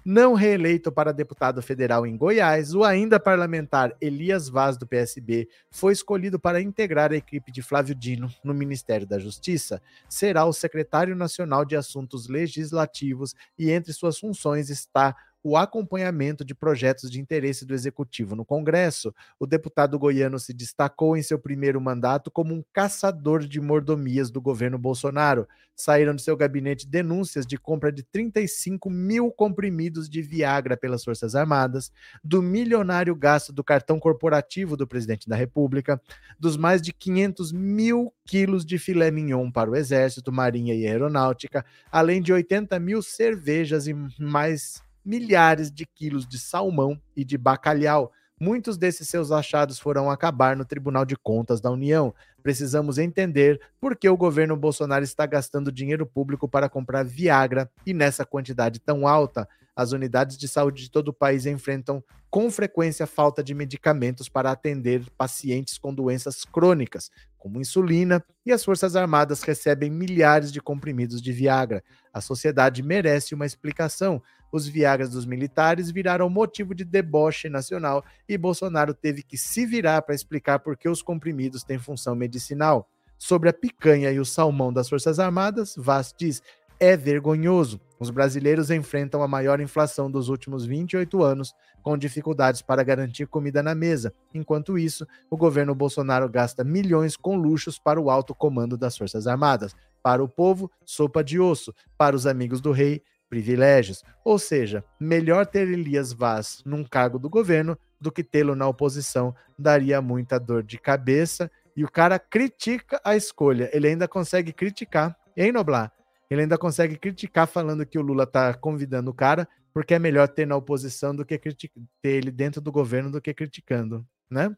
[0.06, 5.94] Não reeleito para deputado federal em Goiás, o ainda parlamentar Elias Vaz, do PSB, foi
[5.94, 9.82] escolhido para integrar a equipe de Flávio Dino no Ministério da Justiça.
[10.08, 15.16] Será o secretário nacional de Assuntos Legislativos e entre suas funções está
[15.46, 19.14] o acompanhamento de projetos de interesse do executivo no Congresso.
[19.40, 24.42] O deputado goiano se destacou em seu primeiro mandato como um caçador de mordomias do
[24.42, 25.48] governo Bolsonaro.
[25.76, 31.36] Saíram de seu gabinete denúncias de compra de 35 mil comprimidos de Viagra pelas Forças
[31.36, 31.92] Armadas,
[32.24, 36.02] do milionário gasto do cartão corporativo do presidente da República,
[36.40, 41.64] dos mais de 500 mil quilos de filé mignon para o Exército, Marinha e Aeronáutica,
[41.92, 48.12] além de 80 mil cervejas e mais milhares de quilos de salmão e de bacalhau.
[48.40, 52.14] Muitos desses seus achados foram acabar no Tribunal de Contas da União.
[52.44, 57.94] Precisamos entender por que o governo Bolsonaro está gastando dinheiro público para comprar Viagra e
[57.94, 59.48] nessa quantidade tão alta.
[59.74, 64.52] As unidades de saúde de todo o país enfrentam com frequência falta de medicamentos para
[64.52, 71.22] atender pacientes com doenças crônicas, como insulina, e as Forças Armadas recebem milhares de comprimidos
[71.22, 71.84] de Viagra.
[72.14, 74.22] A sociedade merece uma explicação
[74.52, 80.02] os Viagras dos militares viraram motivo de deboche nacional e Bolsonaro teve que se virar
[80.02, 82.90] para explicar por que os comprimidos têm função medicinal.
[83.18, 86.42] Sobre a picanha e o salmão das Forças Armadas, Vaz diz:
[86.80, 87.80] é vergonhoso.
[87.98, 93.64] Os brasileiros enfrentam a maior inflação dos últimos 28 anos, com dificuldades para garantir comida
[93.64, 94.14] na mesa.
[94.34, 99.28] Enquanto isso, o governo Bolsonaro gasta milhões com luxos para o alto comando das Forças
[99.28, 99.74] Armadas.
[100.04, 101.74] Para o povo, sopa de osso.
[101.98, 104.04] Para os amigos do rei, privilégios.
[104.24, 109.36] Ou seja, melhor ter Elias Vaz num cargo do governo do que tê-lo na oposição,
[109.58, 111.50] daria muita dor de cabeça.
[111.76, 113.70] E o cara critica a escolha.
[113.74, 115.92] Ele ainda consegue criticar, hein, Noblar?
[116.30, 120.28] Ele ainda consegue criticar falando que o Lula tá convidando o cara, porque é melhor
[120.28, 124.56] ter na oposição do que ter ele dentro do governo do que criticando, né?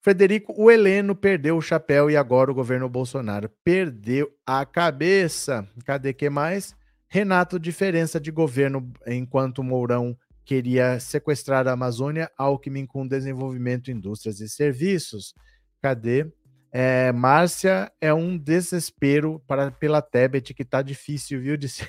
[0.00, 5.68] Frederico, o Heleno perdeu o chapéu e agora o governo Bolsonaro perdeu a cabeça.
[5.84, 6.74] Cadê que mais?
[7.08, 14.48] Renato, diferença de governo enquanto Mourão queria sequestrar a Amazônia, Alckmin com desenvolvimento, indústrias e
[14.48, 15.34] serviços.
[15.80, 16.26] Cadê?
[16.70, 21.56] É, Márcia é um desespero para pela Tebet, que tá difícil, viu?
[21.56, 21.88] De ser...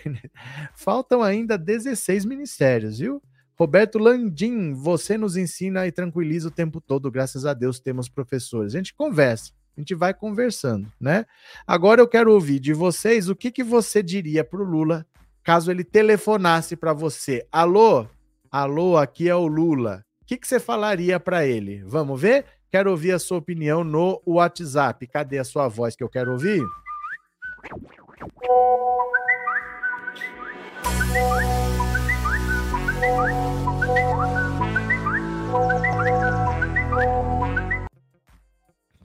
[0.73, 3.21] Faltam ainda 16 ministérios, viu?
[3.57, 8.73] Roberto Landim, você nos ensina e tranquiliza o tempo todo, graças a Deus temos professores.
[8.73, 11.25] A gente conversa, a gente vai conversando, né?
[11.65, 15.05] Agora eu quero ouvir de vocês o que, que você diria para o Lula
[15.41, 17.47] caso ele telefonasse para você.
[17.49, 18.05] Alô?
[18.51, 20.03] Alô, aqui é o Lula.
[20.21, 21.81] O que, que você falaria para ele?
[21.85, 22.45] Vamos ver?
[22.69, 25.07] Quero ouvir a sua opinião no WhatsApp.
[25.07, 26.61] Cadê a sua voz que eu quero ouvir?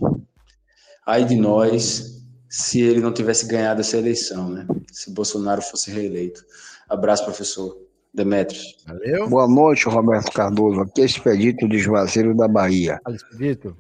[1.05, 2.19] Aí de nós,
[2.49, 4.67] se ele não tivesse ganhado essa eleição, né?
[4.91, 6.43] Se Bolsonaro fosse reeleito.
[6.87, 7.75] Abraço, professor
[8.13, 8.77] Demetrios.
[8.87, 9.29] Valeu.
[9.29, 10.81] Boa noite, Roberto Cardoso.
[10.81, 12.99] Aqui é Expedito de Juazeiro da Bahia.
[13.03, 13.75] Fala, Expedito.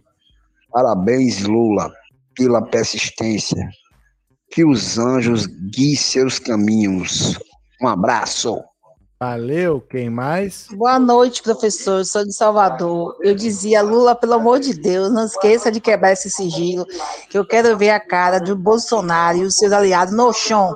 [0.71, 1.91] Parabéns, Lula,
[2.35, 3.69] pela persistência.
[4.51, 7.37] Que os anjos guiem seus caminhos.
[7.81, 8.59] Um abraço.
[9.21, 10.69] Valeu, quem mais?
[10.71, 11.97] Boa noite, professor.
[11.97, 13.17] Eu sou de Salvador.
[13.19, 16.85] Eu dizia, Lula, pelo amor de Deus, não esqueça de quebrar esse sigilo,
[17.29, 20.73] que eu quero ver a cara do Bolsonaro e os seus aliados no chão.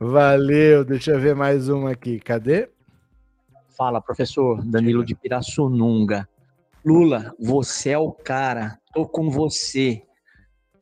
[0.00, 2.18] Valeu, deixa eu ver mais uma aqui.
[2.18, 2.70] Cadê?
[3.76, 6.26] Fala, professor Danilo de Pirassununga.
[6.82, 8.78] Lula, você é o cara.
[8.94, 10.02] Tô com você.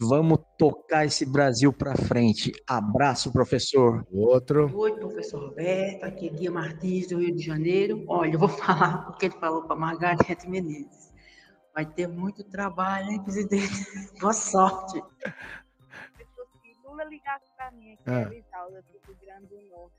[0.08, 2.52] Vamos tocar esse Brasil para frente.
[2.68, 4.04] Abraço, professor.
[4.12, 4.74] Outro.
[4.76, 6.04] Oi, professor Roberto.
[6.04, 8.04] Aqui é Guia Martins, do Rio de Janeiro.
[8.08, 11.12] Olha, eu vou falar o que ele falou para Margarete Menezes.
[11.74, 13.68] Vai ter muito trabalho, hein, presidente?
[14.20, 15.02] Boa sorte.
[16.84, 18.22] Lula ligasse para mim aqui ah.
[18.22, 18.42] em
[18.82, 19.94] do Rio Grande do Norte,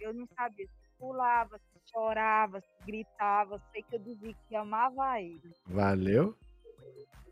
[0.00, 3.62] eu não sabia se pulava, se chorava, se gritava.
[3.72, 5.40] Sei que eu dizia que amava ele.
[5.66, 6.36] Valeu.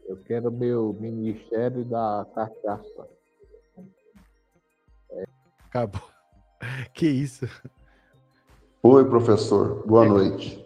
[0.07, 3.09] Eu quero meu Ministério da Cachaça.
[5.11, 5.25] É.
[5.67, 6.03] Acabou.
[6.95, 7.49] Que isso?
[8.85, 9.85] Oi, professor.
[9.85, 10.09] Boa é.
[10.09, 10.65] noite.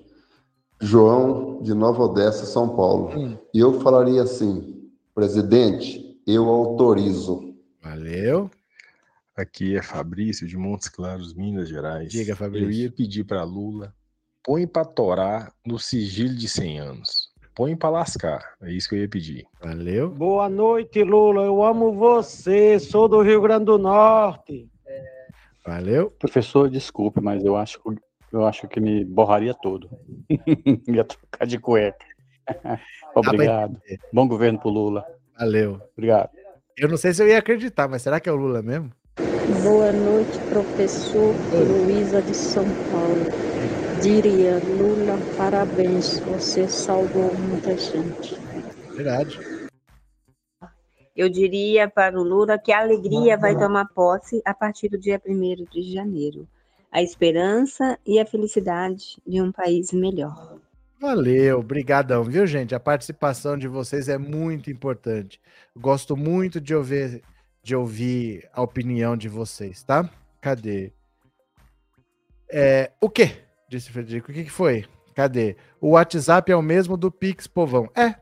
[0.79, 3.19] João, de Nova Odessa, São Paulo.
[3.19, 3.39] Hum.
[3.55, 7.55] E eu falaria assim: presidente, eu autorizo.
[7.83, 8.51] Valeu.
[9.35, 12.11] Aqui é Fabrício, de Montes Claros, Minas Gerais.
[12.11, 12.67] Diga, Fabrício.
[12.67, 13.95] Eu ia pedir para Lula:
[14.43, 18.55] põe para torar no sigilo de 100 anos põe para lascar.
[18.63, 19.47] É isso que eu ia pedir.
[19.61, 20.11] Valeu.
[20.11, 21.43] Boa noite, Lula.
[21.43, 22.79] Eu amo você.
[22.79, 24.69] Sou do Rio Grande do Norte.
[25.67, 26.11] Valeu.
[26.11, 27.81] Professor, desculpe, mas eu acho,
[28.31, 29.89] eu acho que me borraria todo.
[30.87, 32.05] ia trocar de cueca.
[33.17, 33.81] Obrigado.
[34.13, 35.05] Bom governo pro Lula.
[35.39, 35.81] Valeu.
[35.97, 36.31] Obrigado.
[36.77, 38.93] Eu não sei se eu ia acreditar, mas será que é o Lula mesmo?
[39.63, 43.56] Boa noite, professor Luísa de São Paulo
[44.07, 48.37] diria, Lula, parabéns, você salvou muita gente.
[48.95, 49.37] Verdade.
[51.17, 55.21] Eu diria para o Lula que a alegria vai tomar posse a partir do dia
[55.27, 56.47] 1 de janeiro.
[56.93, 60.57] A esperança e a felicidade de um país melhor.
[61.01, 62.77] Valeu, brigadão, viu, gente?
[62.77, 65.41] A participação de vocês é muito importante.
[65.77, 67.23] Gosto muito de ouvir,
[67.61, 70.09] de ouvir a opinião de vocês, tá?
[70.41, 70.93] Cadê?
[72.49, 73.46] É, o quê?
[73.69, 74.31] Disse Frederico.
[74.31, 74.85] O que, que foi?
[75.15, 75.57] Cadê?
[75.81, 77.89] O WhatsApp é o mesmo do Pix, povão.
[77.97, 78.15] É,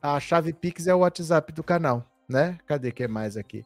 [0.00, 2.58] a chave Pix é o WhatsApp do canal, né?
[2.66, 3.64] Cadê que é mais aqui?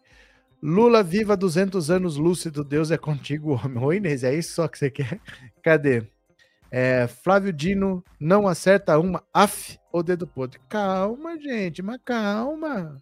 [0.63, 3.83] Lula viva 200 anos lúcido, Deus é contigo, homem.
[3.83, 5.21] Oi, Inês, é isso só que você quer?
[5.63, 6.07] Cadê?
[6.71, 9.23] É, Flávio Dino não acerta uma.
[9.33, 10.59] Af, o dedo podre.
[10.69, 12.97] Calma, gente, mas calma.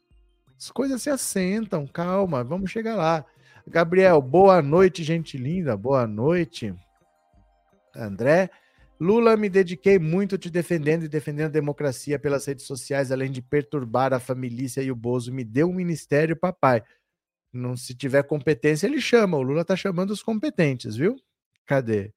[0.56, 3.24] As coisas se assentam, calma, vamos chegar lá.
[3.66, 6.74] Gabriel, boa noite, gente linda, boa noite.
[7.96, 8.50] André.
[8.98, 13.42] Lula, me dediquei muito te defendendo e defendendo a democracia pelas redes sociais, além de
[13.42, 15.32] perturbar a família e o Bozo.
[15.32, 16.82] Me deu um ministério, papai.
[17.52, 19.36] Não, se tiver competência, ele chama.
[19.36, 21.16] O Lula tá chamando os competentes, viu?
[21.66, 22.12] Cadê?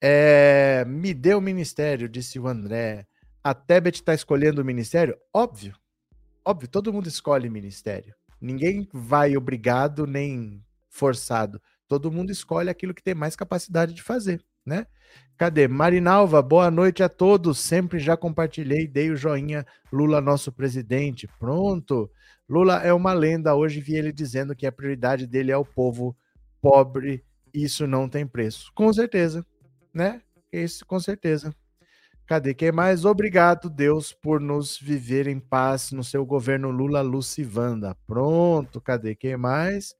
[0.00, 3.06] É, me deu o ministério, disse o André.
[3.42, 5.16] A Tebet tá escolhendo o ministério?
[5.32, 5.74] Óbvio.
[6.44, 8.14] Óbvio, todo mundo escolhe ministério.
[8.40, 11.62] Ninguém vai obrigado nem forçado.
[11.86, 14.86] Todo mundo escolhe aquilo que tem mais capacidade de fazer né?
[15.36, 15.66] Cadê?
[15.66, 17.58] Marinalva, boa noite a todos.
[17.58, 19.66] Sempre já compartilhei, dei o joinha.
[19.92, 21.28] Lula, nosso presidente.
[21.38, 22.10] Pronto.
[22.48, 23.54] Lula é uma lenda.
[23.54, 26.16] Hoje vi ele dizendo que a prioridade dele é o povo
[26.60, 27.24] pobre.
[27.52, 28.70] Isso não tem preço.
[28.74, 29.44] Com certeza,
[29.92, 30.22] né?
[30.52, 31.54] Isso, com certeza.
[32.26, 32.54] Cadê?
[32.54, 33.04] Quem mais?
[33.04, 37.96] Obrigado, Deus, por nos viver em paz no seu governo Lula, Lucivanda.
[38.06, 38.80] Pronto.
[38.80, 39.14] Cadê?
[39.14, 39.94] Quem mais?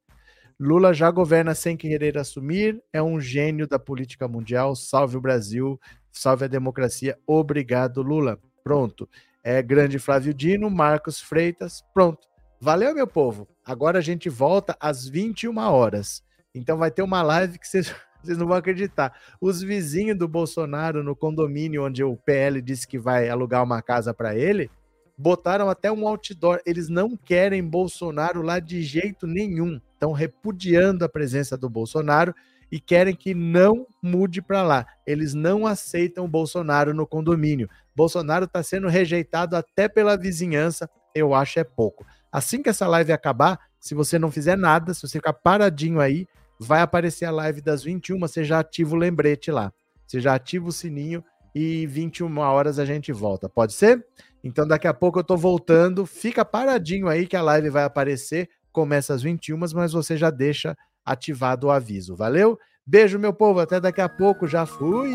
[0.58, 4.74] Lula já governa sem querer assumir, é um gênio da política mundial.
[4.76, 5.80] Salve o Brasil,
[6.10, 7.18] salve a democracia.
[7.26, 8.38] Obrigado, Lula.
[8.62, 9.08] Pronto.
[9.42, 11.82] É grande Flávio Dino, Marcos Freitas.
[11.92, 12.28] Pronto.
[12.60, 13.48] Valeu, meu povo.
[13.64, 16.22] Agora a gente volta às 21 horas.
[16.54, 17.92] Então vai ter uma live que vocês,
[18.22, 19.18] vocês não vão acreditar.
[19.40, 24.14] Os vizinhos do Bolsonaro no condomínio onde o PL disse que vai alugar uma casa
[24.14, 24.70] para ele,
[25.18, 26.60] botaram até um outdoor.
[26.64, 29.80] Eles não querem Bolsonaro lá de jeito nenhum.
[30.02, 32.34] Estão repudiando a presença do Bolsonaro
[32.72, 34.84] e querem que não mude para lá.
[35.06, 37.70] Eles não aceitam Bolsonaro no condomínio.
[37.94, 40.90] Bolsonaro está sendo rejeitado até pela vizinhança.
[41.14, 42.04] Eu acho é pouco.
[42.32, 46.26] Assim que essa live acabar, se você não fizer nada, se você ficar paradinho aí,
[46.58, 48.18] vai aparecer a live das 21.
[48.18, 49.72] Você já ativa o lembrete lá.
[50.04, 51.22] Você já ativa o sininho
[51.54, 53.48] e 21 horas a gente volta.
[53.48, 54.04] Pode ser?
[54.42, 56.04] Então daqui a pouco eu tô voltando.
[56.04, 60.76] Fica paradinho aí que a live vai aparecer começa às 21, mas você já deixa
[61.04, 62.16] ativado o aviso.
[62.16, 62.58] Valeu?
[62.86, 63.60] Beijo, meu povo.
[63.60, 64.46] Até daqui a pouco.
[64.46, 65.12] Já fui.